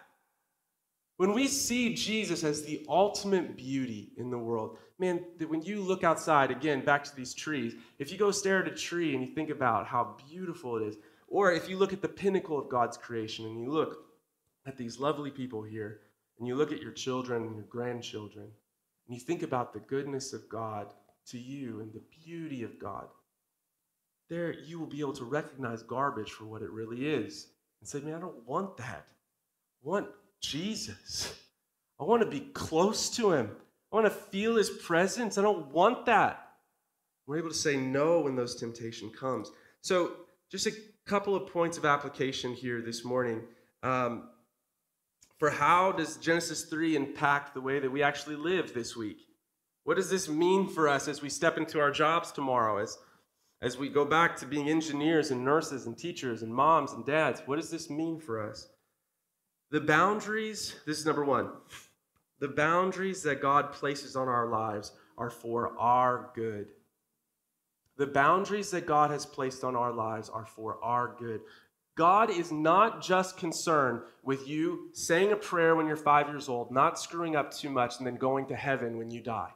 When 1.18 1.34
we 1.34 1.48
see 1.48 1.96
Jesus 1.96 2.44
as 2.44 2.64
the 2.64 2.86
ultimate 2.88 3.58
beauty 3.58 4.12
in 4.16 4.30
the 4.30 4.38
world, 4.38 4.78
man, 5.00 5.26
when 5.48 5.64
you 5.64 5.82
look 5.82 6.04
outside, 6.04 6.52
again, 6.52 6.86
back 6.86 7.04
to 7.06 7.16
these 7.16 7.34
trees, 7.34 7.74
if 7.98 8.12
you 8.12 8.20
go 8.20 8.30
stare 8.30 8.62
at 8.62 8.72
a 8.72 8.76
tree 8.76 9.16
and 9.16 9.28
you 9.28 9.34
think 9.34 9.50
about 9.50 9.88
how 9.88 10.16
beautiful 10.30 10.78
it 10.78 10.84
is, 10.84 10.98
or 11.28 11.52
if 11.52 11.68
you 11.68 11.78
look 11.78 11.92
at 11.92 12.04
the 12.04 12.08
pinnacle 12.08 12.60
of 12.60 12.70
God's 12.70 12.98
creation 12.98 13.48
and 13.48 13.60
you 13.60 13.72
look 13.72 13.98
at 14.68 14.78
these 14.78 15.00
lovely 15.00 15.32
people 15.32 15.64
here, 15.64 16.02
and 16.40 16.48
you 16.48 16.56
look 16.56 16.72
at 16.72 16.82
your 16.82 16.92
children 16.92 17.44
and 17.44 17.56
your 17.56 17.66
grandchildren, 17.66 18.46
and 18.46 19.18
you 19.18 19.20
think 19.20 19.44
about 19.44 19.74
the 19.74 19.80
goodness 19.80 20.34
of 20.34 20.48
God 20.50 20.94
to 21.28 21.38
you 21.38 21.82
and 21.82 21.94
the 21.94 22.02
beauty 22.26 22.64
of 22.64 22.80
God, 22.80 23.08
there 24.30 24.54
you 24.54 24.80
will 24.80 24.88
be 24.88 25.02
able 25.02 25.14
to 25.14 25.26
recognize 25.26 25.84
garbage 25.84 26.32
for 26.32 26.46
what 26.46 26.62
it 26.62 26.70
really 26.70 27.08
is 27.08 27.48
and 27.82 27.90
say, 27.90 28.00
Man, 28.00 28.16
I 28.16 28.20
don't 28.20 28.48
want 28.48 28.78
that. 28.78 29.06
I 29.84 29.90
want 29.90 30.08
Jesus. 30.42 31.34
I 32.00 32.04
want 32.04 32.22
to 32.22 32.30
be 32.30 32.42
close 32.54 33.10
to 33.18 33.34
him. 33.34 33.52
I 33.92 33.96
want 33.96 34.06
to 34.06 34.12
feel 34.12 34.56
his 34.56 34.70
presence. 34.70 35.38
I 35.38 35.42
don't 35.42 35.72
want 35.72 36.06
that. 36.06 36.50
We're 37.26 37.38
able 37.38 37.50
to 37.50 37.56
say 37.56 37.76
no 37.76 38.22
when 38.22 38.36
those 38.36 38.56
temptation 38.56 39.12
comes. 39.12 39.52
So, 39.82 40.14
just 40.50 40.66
a 40.66 40.72
couple 41.06 41.36
of 41.36 41.52
points 41.52 41.78
of 41.78 41.86
application 41.86 42.54
here 42.54 42.82
this 42.82 43.06
morning. 43.06 43.42
Um, 43.84 44.30
for 45.40 45.50
how 45.50 45.94
does 45.94 46.18
Genesis 46.18 46.66
3 46.66 46.96
impact 46.98 47.54
the 47.54 47.62
way 47.62 47.80
that 47.80 47.90
we 47.90 48.04
actually 48.04 48.36
live 48.36 48.74
this 48.74 48.96
week? 48.96 49.26
What 49.86 49.96
does 49.96 50.10
this 50.10 50.28
mean 50.28 50.68
for 50.68 50.88
us 50.88 51.08
as 51.08 51.22
we 51.22 51.30
step 51.30 51.58
into 51.58 51.80
our 51.80 51.92
jobs 51.92 52.32
tomorrow, 52.32 52.78
as, 52.78 52.98
as 53.62 53.78
we 53.78 53.88
go 53.90 54.04
back 54.04 54.36
to 54.38 54.46
being 54.46 54.70
engineers 54.70 55.32
and 55.32 55.44
nurses 55.44 55.88
and 55.88 55.98
teachers 55.98 56.44
and 56.44 56.54
moms 56.54 56.92
and 56.92 57.06
dads? 57.06 57.42
What 57.46 57.56
does 57.56 57.72
this 57.72 57.90
mean 57.90 58.20
for 58.20 58.48
us? 58.48 58.68
The 59.72 59.80
boundaries, 59.80 60.76
this 60.86 61.00
is 61.00 61.06
number 61.06 61.24
one. 61.24 61.50
The 62.40 62.50
boundaries 62.50 63.24
that 63.24 63.42
God 63.42 63.72
places 63.72 64.16
on 64.16 64.28
our 64.28 64.48
lives 64.48 64.92
are 65.18 65.30
for 65.30 65.74
our 65.80 66.32
good. 66.36 66.68
The 67.98 68.08
boundaries 68.08 68.72
that 68.72 68.86
God 68.86 69.12
has 69.12 69.26
placed 69.26 69.64
on 69.64 69.76
our 69.76 69.92
lives 69.92 70.30
are 70.30 70.46
for 70.46 70.84
our 70.84 71.16
good. 71.18 71.42
God 72.00 72.30
is 72.30 72.50
not 72.50 73.02
just 73.04 73.36
concerned 73.36 74.04
with 74.24 74.48
you 74.48 74.88
saying 74.94 75.34
a 75.34 75.36
prayer 75.36 75.76
when 75.76 75.86
you're 75.86 75.98
five 75.98 76.30
years 76.30 76.48
old, 76.48 76.72
not 76.72 76.98
screwing 76.98 77.36
up 77.36 77.54
too 77.54 77.70
much, 77.70 77.98
and 77.98 78.08
then 78.08 78.16
going 78.16 78.46
to 78.46 78.56
heaven 78.56 78.98
when 78.98 79.12
you 79.12 79.20
die. 79.20 79.50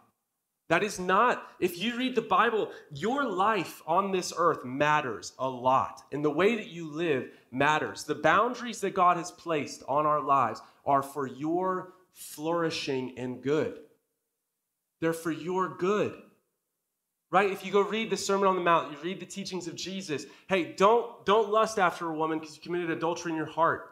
That 0.67 0.83
is 0.83 0.99
not, 0.99 1.47
if 1.61 1.81
you 1.81 1.95
read 1.95 2.15
the 2.15 2.21
Bible, 2.21 2.69
your 2.91 3.23
life 3.23 3.81
on 3.87 4.11
this 4.11 4.33
earth 4.35 4.65
matters 4.65 5.31
a 5.39 5.47
lot. 5.47 6.03
And 6.11 6.23
the 6.23 6.29
way 6.29 6.57
that 6.57 6.67
you 6.67 6.91
live 6.91 7.29
matters. 7.49 8.03
The 8.03 8.15
boundaries 8.15 8.81
that 8.81 8.93
God 8.93 9.15
has 9.15 9.31
placed 9.31 9.81
on 9.87 10.05
our 10.05 10.21
lives 10.21 10.61
are 10.85 11.01
for 11.01 11.25
your 11.25 11.93
flourishing 12.11 13.17
and 13.17 13.41
good. 13.41 13.79
They're 14.99 15.13
for 15.13 15.31
your 15.31 15.77
good 15.77 16.21
right? 17.33 17.51
If 17.51 17.65
you 17.65 17.71
go 17.71 17.81
read 17.81 18.11
the 18.11 18.15
sermon 18.15 18.47
on 18.47 18.55
the 18.55 18.61
mount 18.61 18.91
you 18.91 18.97
read 19.03 19.19
the 19.19 19.25
teachings 19.25 19.67
of 19.67 19.75
jesus 19.75 20.25
hey 20.47 20.73
don't 20.77 21.25
don't 21.25 21.49
lust 21.49 21.79
after 21.79 22.07
a 22.07 22.13
woman 22.13 22.39
because 22.39 22.55
you 22.55 22.61
committed 22.61 22.91
adultery 22.91 23.31
in 23.31 23.37
your 23.37 23.47
heart. 23.47 23.89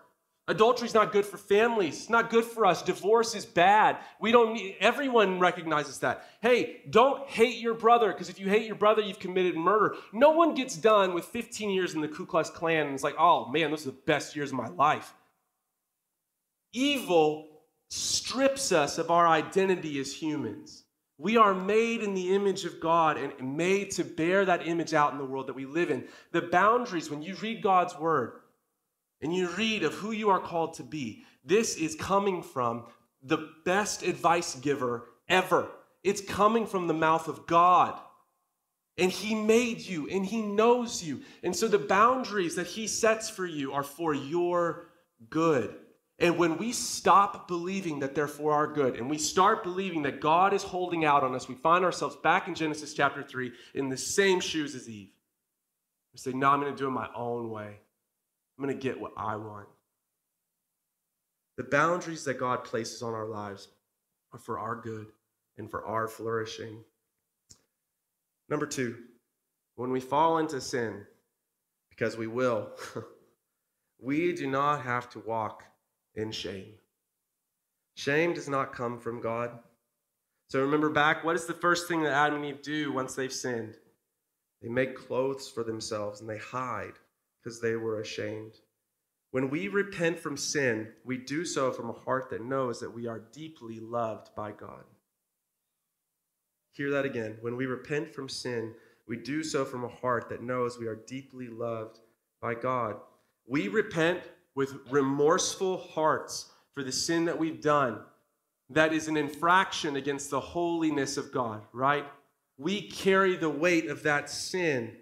Adultery 0.47 0.87
is 0.87 0.93
not 0.93 1.11
good 1.11 1.25
for 1.25 1.37
families. 1.37 1.95
It's 1.95 2.09
not 2.09 2.29
good 2.29 2.43
for 2.43 2.65
us. 2.65 2.81
Divorce 2.81 3.35
is 3.35 3.45
bad. 3.45 3.97
We 4.19 4.31
don't 4.31 4.53
need 4.53 4.75
everyone 4.79 5.39
recognizes 5.39 5.97
that. 5.99 6.29
Hey 6.41 6.83
don't 6.89 7.27
hate 7.27 7.57
your 7.57 7.73
brother 7.73 8.11
because 8.11 8.29
if 8.29 8.39
you 8.39 8.47
hate 8.47 8.67
your 8.67 8.75
brother 8.75 9.01
you've 9.01 9.19
committed 9.19 9.57
murder. 9.57 9.95
No 10.13 10.29
one 10.31 10.53
gets 10.53 10.75
done 10.77 11.13
with 11.13 11.25
15 11.25 11.71
years 11.71 11.95
in 11.95 12.01
the 12.01 12.07
ku 12.07 12.25
klux 12.27 12.49
klan 12.51 12.85
and 12.85 12.93
it's 12.93 13.03
like 13.03 13.15
oh 13.17 13.49
man 13.49 13.71
those 13.71 13.87
are 13.87 13.91
the 13.91 13.97
best 14.05 14.35
years 14.35 14.51
of 14.51 14.57
my 14.57 14.69
life. 14.69 15.13
Evil 16.73 17.47
strips 17.89 18.71
us 18.71 18.99
of 18.99 19.09
our 19.09 19.27
identity 19.27 19.99
as 19.99 20.13
humans 20.13 20.85
we 21.21 21.37
are 21.37 21.53
made 21.53 22.01
in 22.01 22.15
the 22.15 22.33
image 22.33 22.65
of 22.65 22.79
God 22.79 23.15
and 23.15 23.55
made 23.55 23.91
to 23.91 24.03
bear 24.03 24.43
that 24.43 24.67
image 24.67 24.95
out 24.95 25.11
in 25.11 25.19
the 25.19 25.25
world 25.25 25.47
that 25.47 25.53
we 25.53 25.65
live 25.65 25.91
in. 25.91 26.05
The 26.31 26.41
boundaries, 26.41 27.11
when 27.11 27.21
you 27.21 27.35
read 27.35 27.61
God's 27.61 27.95
word 27.97 28.39
and 29.21 29.33
you 29.33 29.49
read 29.49 29.83
of 29.83 29.93
who 29.93 30.13
you 30.13 30.31
are 30.31 30.39
called 30.39 30.73
to 30.75 30.83
be, 30.83 31.23
this 31.45 31.75
is 31.75 31.93
coming 31.93 32.41
from 32.41 32.85
the 33.21 33.49
best 33.65 34.01
advice 34.01 34.55
giver 34.55 35.09
ever. 35.29 35.69
It's 36.03 36.21
coming 36.21 36.65
from 36.65 36.87
the 36.87 36.95
mouth 36.95 37.27
of 37.27 37.45
God. 37.45 37.99
And 38.97 39.11
He 39.11 39.35
made 39.35 39.79
you 39.79 40.09
and 40.09 40.25
He 40.25 40.41
knows 40.41 41.03
you. 41.03 41.21
And 41.43 41.55
so 41.55 41.67
the 41.67 41.77
boundaries 41.77 42.55
that 42.55 42.65
He 42.65 42.87
sets 42.87 43.29
for 43.29 43.45
you 43.45 43.73
are 43.73 43.83
for 43.83 44.15
your 44.15 44.87
good. 45.29 45.75
And 46.21 46.37
when 46.37 46.59
we 46.59 46.71
stop 46.71 47.47
believing 47.47 47.99
that 47.99 48.13
they're 48.13 48.27
for 48.27 48.53
our 48.53 48.67
good 48.67 48.95
and 48.95 49.09
we 49.09 49.17
start 49.17 49.63
believing 49.63 50.03
that 50.03 50.21
God 50.21 50.53
is 50.53 50.61
holding 50.61 51.03
out 51.03 51.23
on 51.23 51.33
us, 51.33 51.49
we 51.49 51.55
find 51.55 51.83
ourselves 51.83 52.15
back 52.15 52.47
in 52.47 52.53
Genesis 52.53 52.93
chapter 52.93 53.23
3 53.23 53.51
in 53.73 53.89
the 53.89 53.97
same 53.97 54.39
shoes 54.39 54.75
as 54.75 54.87
Eve. 54.87 55.09
We 56.13 56.19
say, 56.19 56.31
No, 56.31 56.51
I'm 56.51 56.61
going 56.61 56.71
to 56.71 56.77
do 56.77 56.87
it 56.87 56.91
my 56.91 57.09
own 57.15 57.49
way. 57.49 57.79
I'm 58.57 58.63
going 58.63 58.77
to 58.77 58.81
get 58.81 59.01
what 59.01 59.13
I 59.17 59.35
want. 59.35 59.67
The 61.57 61.63
boundaries 61.63 62.23
that 62.25 62.35
God 62.35 62.63
places 62.65 63.01
on 63.01 63.15
our 63.15 63.25
lives 63.25 63.69
are 64.31 64.39
for 64.39 64.59
our 64.59 64.75
good 64.75 65.07
and 65.57 65.71
for 65.71 65.83
our 65.85 66.07
flourishing. 66.07 66.83
Number 68.47 68.67
two, 68.67 68.95
when 69.75 69.91
we 69.91 69.99
fall 69.99 70.37
into 70.37 70.61
sin, 70.61 71.03
because 71.89 72.15
we 72.15 72.27
will, 72.27 72.73
we 73.99 74.33
do 74.33 74.45
not 74.45 74.83
have 74.83 75.09
to 75.11 75.19
walk 75.19 75.63
in 76.15 76.31
shame. 76.31 76.73
Shame 77.95 78.33
does 78.33 78.49
not 78.49 78.73
come 78.73 78.99
from 78.99 79.21
God. 79.21 79.59
So 80.47 80.61
remember 80.61 80.89
back, 80.89 81.23
what 81.23 81.35
is 81.35 81.45
the 81.45 81.53
first 81.53 81.87
thing 81.87 82.03
that 82.03 82.13
Adam 82.13 82.37
and 82.37 82.45
Eve 82.45 82.61
do 82.61 82.91
once 82.91 83.15
they've 83.15 83.31
sinned? 83.31 83.77
They 84.61 84.69
make 84.69 84.95
clothes 84.95 85.49
for 85.49 85.63
themselves 85.63 86.21
and 86.21 86.29
they 86.29 86.37
hide 86.37 86.93
because 87.41 87.59
they 87.59 87.75
were 87.75 88.01
ashamed. 88.01 88.53
When 89.31 89.49
we 89.49 89.69
repent 89.69 90.19
from 90.19 90.35
sin, 90.35 90.89
we 91.05 91.17
do 91.17 91.45
so 91.45 91.71
from 91.71 91.89
a 91.89 91.93
heart 91.93 92.29
that 92.29 92.43
knows 92.43 92.79
that 92.81 92.93
we 92.93 93.07
are 93.07 93.23
deeply 93.31 93.79
loved 93.79 94.35
by 94.35 94.51
God. 94.51 94.83
Hear 96.73 96.91
that 96.91 97.05
again. 97.05 97.37
When 97.41 97.55
we 97.55 97.65
repent 97.65 98.13
from 98.13 98.27
sin, 98.27 98.73
we 99.07 99.17
do 99.17 99.43
so 99.43 99.65
from 99.65 99.83
a 99.83 99.89
heart 99.89 100.29
that 100.29 100.43
knows 100.43 100.77
we 100.77 100.87
are 100.87 100.95
deeply 100.95 101.47
loved 101.47 101.99
by 102.41 102.55
God. 102.55 102.97
We 103.47 103.67
repent 103.67 104.21
with 104.61 104.77
remorseful 104.91 105.75
hearts 105.75 106.51
for 106.71 106.83
the 106.83 106.91
sin 106.91 107.25
that 107.25 107.39
we've 107.39 107.63
done 107.63 107.97
that 108.69 108.93
is 108.93 109.07
an 109.07 109.17
infraction 109.17 109.95
against 109.95 110.29
the 110.29 110.39
holiness 110.39 111.17
of 111.17 111.31
God, 111.31 111.63
right? 111.73 112.05
We 112.59 112.83
carry 112.83 113.35
the 113.35 113.49
weight 113.49 113.89
of 113.89 114.03
that 114.03 114.29
sin. 114.29 114.97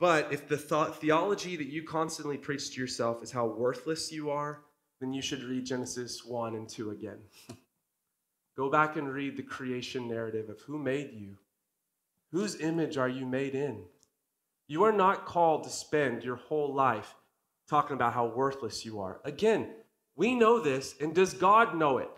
But 0.00 0.32
if 0.32 0.48
the 0.48 0.56
thought, 0.56 0.98
theology 0.98 1.56
that 1.56 1.66
you 1.66 1.82
constantly 1.82 2.38
preach 2.38 2.70
to 2.70 2.80
yourself 2.80 3.22
is 3.22 3.30
how 3.30 3.44
worthless 3.44 4.10
you 4.10 4.30
are, 4.30 4.62
then 4.98 5.12
you 5.12 5.20
should 5.20 5.44
read 5.44 5.66
Genesis 5.66 6.24
1 6.24 6.54
and 6.54 6.66
2 6.66 6.90
again. 6.90 7.18
Go 8.56 8.70
back 8.70 8.96
and 8.96 9.12
read 9.12 9.36
the 9.36 9.42
creation 9.42 10.08
narrative 10.08 10.48
of 10.48 10.58
who 10.62 10.78
made 10.78 11.12
you. 11.12 11.36
Whose 12.32 12.58
image 12.62 12.96
are 12.96 13.10
you 13.10 13.26
made 13.26 13.54
in? 13.54 13.84
You 14.68 14.84
are 14.84 14.92
not 14.92 15.26
called 15.26 15.64
to 15.64 15.70
spend 15.70 16.24
your 16.24 16.36
whole 16.36 16.72
life 16.72 17.14
talking 17.68 17.94
about 17.94 18.12
how 18.12 18.26
worthless 18.26 18.84
you 18.84 19.00
are. 19.00 19.20
Again, 19.24 19.70
we 20.16 20.34
know 20.34 20.60
this, 20.60 20.94
and 21.00 21.14
does 21.14 21.34
God 21.34 21.76
know 21.76 21.98
it? 21.98 22.10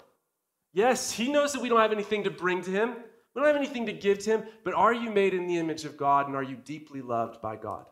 Yes, 0.73 1.11
He 1.11 1.33
knows 1.33 1.53
that 1.53 1.63
we 1.63 1.69
don't 1.69 1.81
have 1.81 1.93
anything 1.93 2.25
to 2.25 2.31
bring 2.31 2.63
to 2.63 2.71
Him. 2.71 2.95
We 3.35 3.41
don't 3.41 3.47
have 3.47 3.57
anything 3.57 3.87
to 3.87 3.93
give 3.93 4.19
to 4.21 4.31
Him, 4.31 4.45
but 4.65 4.75
are 4.75 4.93
you 4.93 5.11
made 5.11 5.35
in 5.35 5.47
the 5.47 5.59
image 5.59 5.85
of 5.85 5.97
God 5.97 6.27
and 6.27 6.37
are 6.37 6.43
you 6.43 6.57
deeply 6.57 7.01
loved 7.01 7.41
by 7.41 7.57
God? 7.57 7.87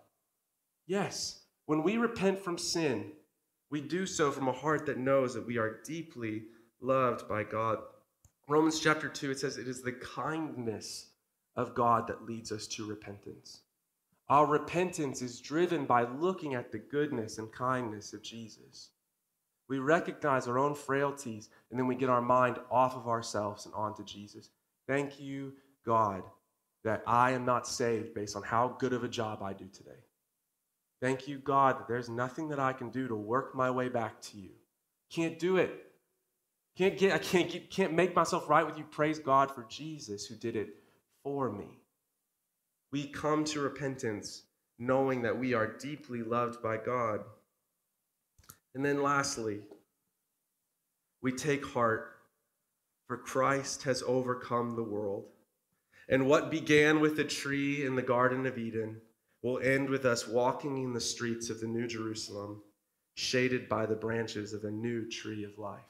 Yes. 0.87 1.41
When 1.67 1.83
we 1.83 1.97
repent 1.97 2.39
from 2.39 2.59
sin, 2.59 3.13
we 3.71 3.81
do 3.81 4.07
so 4.07 4.31
from 4.31 4.49
a 4.49 4.53
heart 4.53 4.87
that 4.87 4.99
knows 4.99 5.35
that 5.35 5.47
we 5.47 5.57
are 5.59 5.81
deeply 5.85 6.45
loved 6.81 7.27
by 7.29 7.45
God. 7.45 7.79
Romans 8.47 8.79
chapter 8.79 9.09
2, 9.09 9.31
it 9.31 9.41
says, 9.41 9.57
It 9.57 9.67
is 9.67 9.83
the 9.83 9.93
kindness 9.93 11.07
of 11.57 11.75
God 11.75 12.07
that 12.09 12.27
leads 12.27 12.53
us 12.53 12.67
to 12.69 12.87
repentance. 12.87 13.61
Our 14.29 14.47
repentance 14.47 15.21
is 15.21 15.41
driven 15.41 15.85
by 15.85 16.05
looking 16.05 16.55
at 16.55 16.73
the 16.73 16.79
goodness 16.79 17.39
and 17.39 17.53
kindness 17.53 18.13
of 18.13 18.23
Jesus. 18.23 18.91
We 19.69 19.79
recognize 19.79 20.47
our 20.47 20.59
own 20.59 20.75
frailties, 20.75 21.49
and 21.71 21.79
then 21.79 21.87
we 21.87 21.95
get 21.95 22.11
our 22.11 22.23
mind 22.23 22.59
off 22.71 22.97
of 22.97 23.09
ourselves 23.09 23.67
and 23.67 23.75
onto 23.75 24.05
Jesus. 24.05 24.51
Thank 24.87 25.21
you, 25.21 25.55
God, 25.85 26.23
that 26.85 27.03
I 27.07 27.33
am 27.33 27.45
not 27.45 27.67
saved 27.67 28.15
based 28.15 28.37
on 28.37 28.43
how 28.43 28.77
good 28.79 28.93
of 28.93 29.05
a 29.05 29.09
job 29.09 29.43
I 29.43 29.53
do 29.53 29.67
today. 29.73 29.91
Thank 31.01 31.29
you, 31.29 31.39
God, 31.39 31.79
that 31.79 31.89
there's 31.89 32.09
nothing 32.09 32.49
that 32.49 32.59
I 32.59 32.73
can 32.73 32.91
do 32.91 33.09
to 33.09 33.15
work 33.15 33.55
my 33.55 33.71
way 33.71 33.89
back 33.89 34.21
to 34.23 34.39
you. 34.39 34.51
Can't 35.11 35.39
do 35.39 35.59
it. 35.59 35.85
Can't 36.77 36.99
get, 36.99 37.13
I 37.13 37.19
can't, 37.19 37.51
get, 37.51 37.71
can't 37.71 37.93
make 37.93 38.17
myself 38.17 38.49
right 38.49 38.67
with 38.67 38.79
you. 38.79 38.85
Praise 38.85 39.19
God 39.19 39.51
for 39.51 39.65
Jesus 39.69 40.27
who 40.27 40.35
did 40.35 40.57
it 40.57 40.71
for 41.23 41.51
me. 41.51 41.84
We 42.95 43.09
come 43.09 43.43
to 43.47 43.59
repentance 43.59 44.45
knowing 44.79 45.23
that 45.23 45.37
we 45.37 45.53
are 45.53 45.67
deeply 45.67 46.23
loved 46.23 46.63
by 46.63 46.77
God. 46.77 47.25
And 48.73 48.85
then 48.85 49.03
lastly, 49.03 49.63
we 51.21 51.33
take 51.33 51.67
heart, 51.67 52.13
for 53.09 53.17
Christ 53.17 53.83
has 53.83 54.05
overcome 54.07 54.77
the 54.77 54.85
world. 54.85 55.25
And 56.09 56.29
what 56.29 56.53
began 56.53 57.01
with 57.01 57.17
the 57.17 57.25
tree 57.25 57.85
in 57.85 57.97
the 57.97 58.01
Garden 58.01 58.47
of 58.47 58.59
Eden 58.59 59.01
will 59.43 59.59
end 59.59 59.91
with 59.91 60.05
us 60.05 60.29
walking 60.29 60.79
in 60.79 60.93
the 60.93 61.01
streets 61.01 61.51
of 61.51 61.59
the 61.59 61.67
New 61.67 61.89
Jerusalem, 61.89 62.63
shaded 63.17 63.69
by 63.69 63.87
the 63.87 63.97
branches 63.97 64.53
of 64.53 64.63
a 64.63 64.71
new 64.71 65.11
tree 65.11 65.43
of 65.43 65.59
life. 65.59 65.81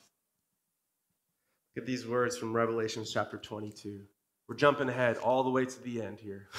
Look 1.77 1.83
at 1.83 1.87
these 1.87 2.07
words 2.07 2.39
from 2.39 2.55
Revelation 2.55 3.05
chapter 3.05 3.37
22. 3.37 4.01
We're 4.49 4.57
jumping 4.57 4.89
ahead 4.89 5.19
all 5.19 5.43
the 5.43 5.51
way 5.51 5.67
to 5.67 5.83
the 5.83 6.01
end 6.01 6.19
here. 6.19 6.49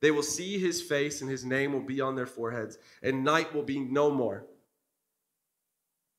They 0.00 0.10
will 0.10 0.22
see 0.22 0.58
his 0.58 0.80
face, 0.80 1.20
and 1.20 1.30
his 1.30 1.44
name 1.44 1.72
will 1.72 1.82
be 1.82 2.00
on 2.00 2.14
their 2.14 2.26
foreheads, 2.26 2.78
and 3.02 3.24
night 3.24 3.54
will 3.54 3.62
be 3.62 3.80
no 3.80 4.10
more. 4.10 4.46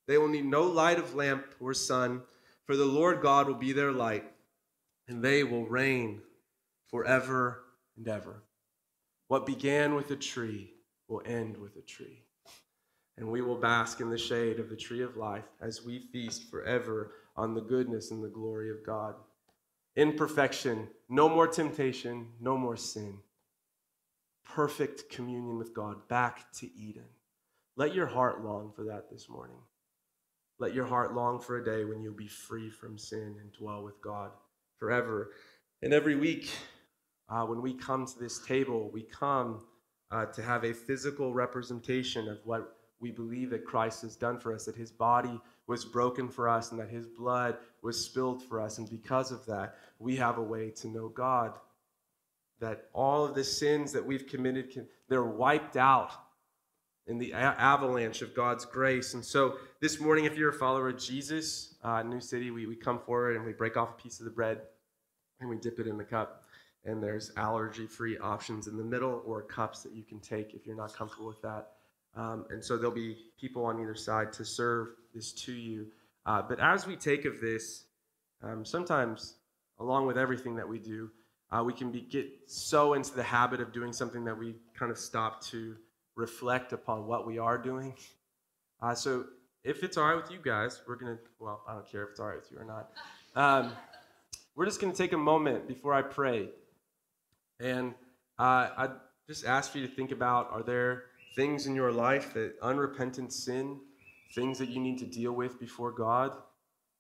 They 0.08 0.18
will 0.18 0.28
need 0.28 0.46
no 0.46 0.64
light 0.64 0.98
of 0.98 1.16
lamp 1.16 1.46
or 1.60 1.74
sun, 1.74 2.24
for 2.66 2.76
the 2.76 2.86
Lord 2.86 3.22
God 3.22 3.48
will 3.48 3.56
be 3.56 3.72
their 3.72 3.92
light, 3.92 4.26
and 5.08 5.24
they 5.24 5.44
will 5.44 5.66
reign 5.66 6.22
forever 6.90 7.64
and 7.96 8.08
ever. 8.08 8.44
What 9.28 9.46
began 9.46 9.96
with 9.96 10.10
a 10.12 10.16
tree 10.16 10.74
will 11.08 11.22
end 11.26 11.58
with 11.58 11.76
a 11.76 11.82
tree. 11.82 12.24
And 13.18 13.30
we 13.30 13.42
will 13.42 13.58
bask 13.58 14.00
in 14.00 14.10
the 14.10 14.18
shade 14.18 14.60
of 14.60 14.70
the 14.70 14.76
tree 14.76 15.04
of 15.04 15.18
life 15.18 15.46
as 15.62 15.84
we 15.84 16.00
feast 16.00 16.50
forever 16.50 17.12
on 17.36 17.54
the 17.54 17.62
goodness 17.62 18.12
and 18.12 18.24
the 18.24 18.30
glory 18.30 18.72
of 18.72 18.86
God. 18.86 19.16
In 19.96 20.14
perfection, 20.14 20.88
no 21.10 21.28
more 21.28 21.48
temptation, 21.48 22.28
no 22.40 22.58
more 22.58 22.78
sin. 22.78 23.20
Perfect 24.54 25.10
communion 25.10 25.58
with 25.58 25.74
God, 25.74 26.08
back 26.08 26.52
to 26.54 26.70
Eden. 26.76 27.06
Let 27.76 27.94
your 27.94 28.08
heart 28.08 28.44
long 28.44 28.72
for 28.76 28.84
that 28.86 29.10
this 29.10 29.30
morning. 29.30 29.58
Let 30.60 30.74
your 30.74 30.86
heart 30.86 31.14
long 31.14 31.40
for 31.40 31.58
a 31.58 31.64
day 31.64 31.86
when 31.86 32.02
you'll 32.02 32.14
be 32.14 32.28
free 32.28 32.70
from 32.70 32.98
sin 32.98 33.38
and 33.40 33.54
dwell 33.54 33.84
with 33.84 34.02
God 34.02 34.32
forever. 34.78 35.32
And 35.82 35.94
every 35.94 36.16
week, 36.16 36.50
uh, 37.30 37.46
when 37.46 37.62
we 37.62 37.74
come 37.74 38.06
to 38.06 38.20
this 38.20 38.40
table, 38.40 38.90
we 38.92 39.04
come 39.04 39.62
uh, 40.12 40.26
to 40.26 40.42
have 40.42 40.64
a 40.64 40.74
physical 40.74 41.34
representation 41.34 42.28
of 42.28 42.40
what 42.44 42.76
we 43.00 43.12
believe 43.12 43.52
that 43.52 43.66
Christ 43.66 44.02
has 44.02 44.16
done 44.16 44.40
for 44.40 44.54
us, 44.54 44.66
that 44.66 44.76
his 44.76 44.92
body 44.92 45.40
was 45.68 45.86
broken 45.86 46.28
for 46.28 46.50
us 46.50 46.72
and 46.72 46.80
that 46.80 46.90
his 46.90 47.08
blood 47.08 47.58
was 47.82 48.04
spilled 48.04 48.44
for 48.44 48.60
us. 48.60 48.78
And 48.78 48.90
because 48.90 49.32
of 49.32 49.46
that, 49.46 49.76
we 50.00 50.16
have 50.18 50.38
a 50.38 50.44
way 50.44 50.72
to 50.72 50.88
know 50.88 51.08
God. 51.08 51.54
That 52.60 52.86
all 52.94 53.26
of 53.26 53.36
the 53.36 53.44
sins 53.44 53.94
that 53.94 54.06
we've 54.06 54.28
committed, 54.28 54.88
they're 55.08 55.24
wiped 55.24 55.78
out 55.78 56.12
in 57.08 57.18
the 57.18 57.34
avalanche 57.34 58.22
of 58.22 58.36
God's 58.36 58.66
grace. 58.66 59.16
And 59.16 59.26
so 59.26 59.58
this 59.82 60.00
morning, 60.00 60.26
if 60.26 60.38
you're 60.38 60.52
a 60.52 60.54
follower 60.54 60.90
of 60.90 61.00
Jesus, 61.00 61.76
uh, 61.84 62.04
New 62.04 62.22
City, 62.22 62.52
we, 62.52 62.68
we 62.68 62.76
come 62.76 63.00
forward 63.00 63.36
and 63.36 63.46
we 63.46 63.52
break 63.52 63.78
off 63.78 63.90
a 63.90 64.02
piece 64.02 64.20
of 64.20 64.26
the 64.26 64.32
bread 64.32 64.62
and 65.40 65.50
we 65.50 65.58
dip 65.58 65.80
it 65.80 65.88
in 65.88 65.98
the 65.98 66.04
cup. 66.04 66.44
And 66.86 67.02
there's 67.02 67.32
allergy 67.36 67.88
free 67.88 68.18
options 68.20 68.68
in 68.68 68.78
the 68.78 68.84
middle 68.84 69.24
or 69.26 69.42
cups 69.42 69.84
that 69.84 69.94
you 69.94 70.04
can 70.04 70.20
take 70.20 70.54
if 70.54 70.66
you're 70.66 70.76
not 70.76 70.94
comfortable 70.94 71.28
with 71.28 71.42
that. 71.42 71.72
Um, 72.16 72.46
and 72.52 72.64
so 72.64 72.78
there'll 72.78 72.92
be 72.92 73.18
people 73.40 73.66
on 73.66 73.82
either 73.82 73.96
side 73.96 74.32
to 74.34 74.46
serve 74.46 74.90
this 75.14 75.32
to 75.34 75.52
you. 75.52 75.88
Uh, 76.26 76.42
but 76.42 76.60
as 76.60 76.86
we 76.86 76.96
take 76.96 77.26
of 77.26 77.42
this, 77.42 77.86
um, 78.44 78.64
sometimes, 78.64 79.36
along 79.80 80.06
with 80.06 80.18
everything 80.18 80.56
that 80.56 80.68
we 80.68 80.78
do, 80.78 81.10
uh, 81.52 81.64
we 81.66 81.74
can 81.74 81.92
be, 81.92 82.02
get 82.02 82.30
so 82.46 82.94
into 82.94 83.14
the 83.16 83.24
habit 83.24 83.60
of 83.60 83.72
doing 83.72 83.92
something 83.92 84.24
that 84.26 84.38
we 84.38 84.56
kind 84.78 84.92
of 84.92 84.98
stop 84.98 85.44
to 85.46 85.76
reflect 86.16 86.74
upon 86.74 87.08
what 87.08 87.26
we 87.26 87.40
are 87.40 87.58
doing. 87.58 87.96
Uh, 88.82 88.94
so 88.94 89.26
if 89.64 89.84
it's 89.84 89.98
all 89.98 90.06
right 90.06 90.16
with 90.16 90.32
you 90.32 90.40
guys, 90.44 90.82
we're 90.88 90.96
going 90.96 91.16
to, 91.16 91.22
well, 91.40 91.64
I 91.68 91.74
don't 91.74 91.90
care 91.90 92.04
if 92.04 92.12
it's 92.12 92.20
all 92.20 92.28
right 92.28 92.38
with 92.38 92.52
you 92.52 92.60
or 92.60 92.66
not. 92.66 92.92
Um, 93.36 93.72
we're 94.56 94.66
just 94.66 94.80
going 94.80 94.92
to 94.92 94.98
take 94.98 95.14
a 95.14 95.18
moment 95.18 95.68
before 95.68 95.94
I 95.94 96.02
pray. 96.02 96.50
And 97.60 97.94
uh, 98.38 98.70
I 98.78 98.90
just 99.28 99.46
ask 99.46 99.72
for 99.72 99.80
you 99.80 99.88
to 99.88 99.94
think 99.94 100.12
about 100.12 100.50
are 100.52 100.64
there 100.64 101.06
things 101.36 101.66
in 101.66 101.76
your 101.76 101.92
life 101.92 102.34
that 102.34 102.56
unrepentant 102.62 103.34
sin, 103.34 103.80
things 104.34 104.58
that 104.60 104.70
you 104.70 104.80
need 104.80 104.98
to 105.00 105.06
deal 105.06 105.32
with 105.32 105.60
before 105.60 105.92
God 105.92 106.34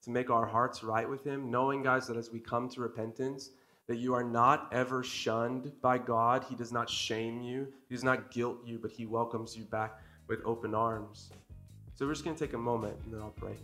to 0.03 0.09
make 0.09 0.29
our 0.29 0.45
hearts 0.45 0.83
right 0.83 1.09
with 1.09 1.23
Him, 1.25 1.51
knowing, 1.51 1.83
guys, 1.83 2.07
that 2.07 2.17
as 2.17 2.31
we 2.31 2.39
come 2.39 2.69
to 2.69 2.81
repentance, 2.81 3.49
that 3.89 3.97
you 3.97 4.13
are 4.13 4.23
not 4.23 4.69
ever 4.71 5.03
shunned 5.03 5.71
by 5.81 5.97
God. 5.97 6.45
He 6.47 6.53
does 6.53 6.71
not 6.71 6.87
shame 6.87 7.41
you, 7.41 7.67
He 7.89 7.95
does 7.95 8.03
not 8.03 8.29
guilt 8.29 8.59
you, 8.63 8.77
but 8.77 8.91
He 8.91 9.07
welcomes 9.07 9.57
you 9.57 9.63
back 9.65 9.99
with 10.27 10.39
open 10.45 10.75
arms. 10.75 11.31
So 11.95 12.05
we're 12.05 12.13
just 12.13 12.23
going 12.23 12.35
to 12.35 12.45
take 12.45 12.53
a 12.53 12.57
moment 12.57 12.95
and 13.03 13.13
then 13.13 13.19
I'll 13.19 13.31
pray. 13.31 13.55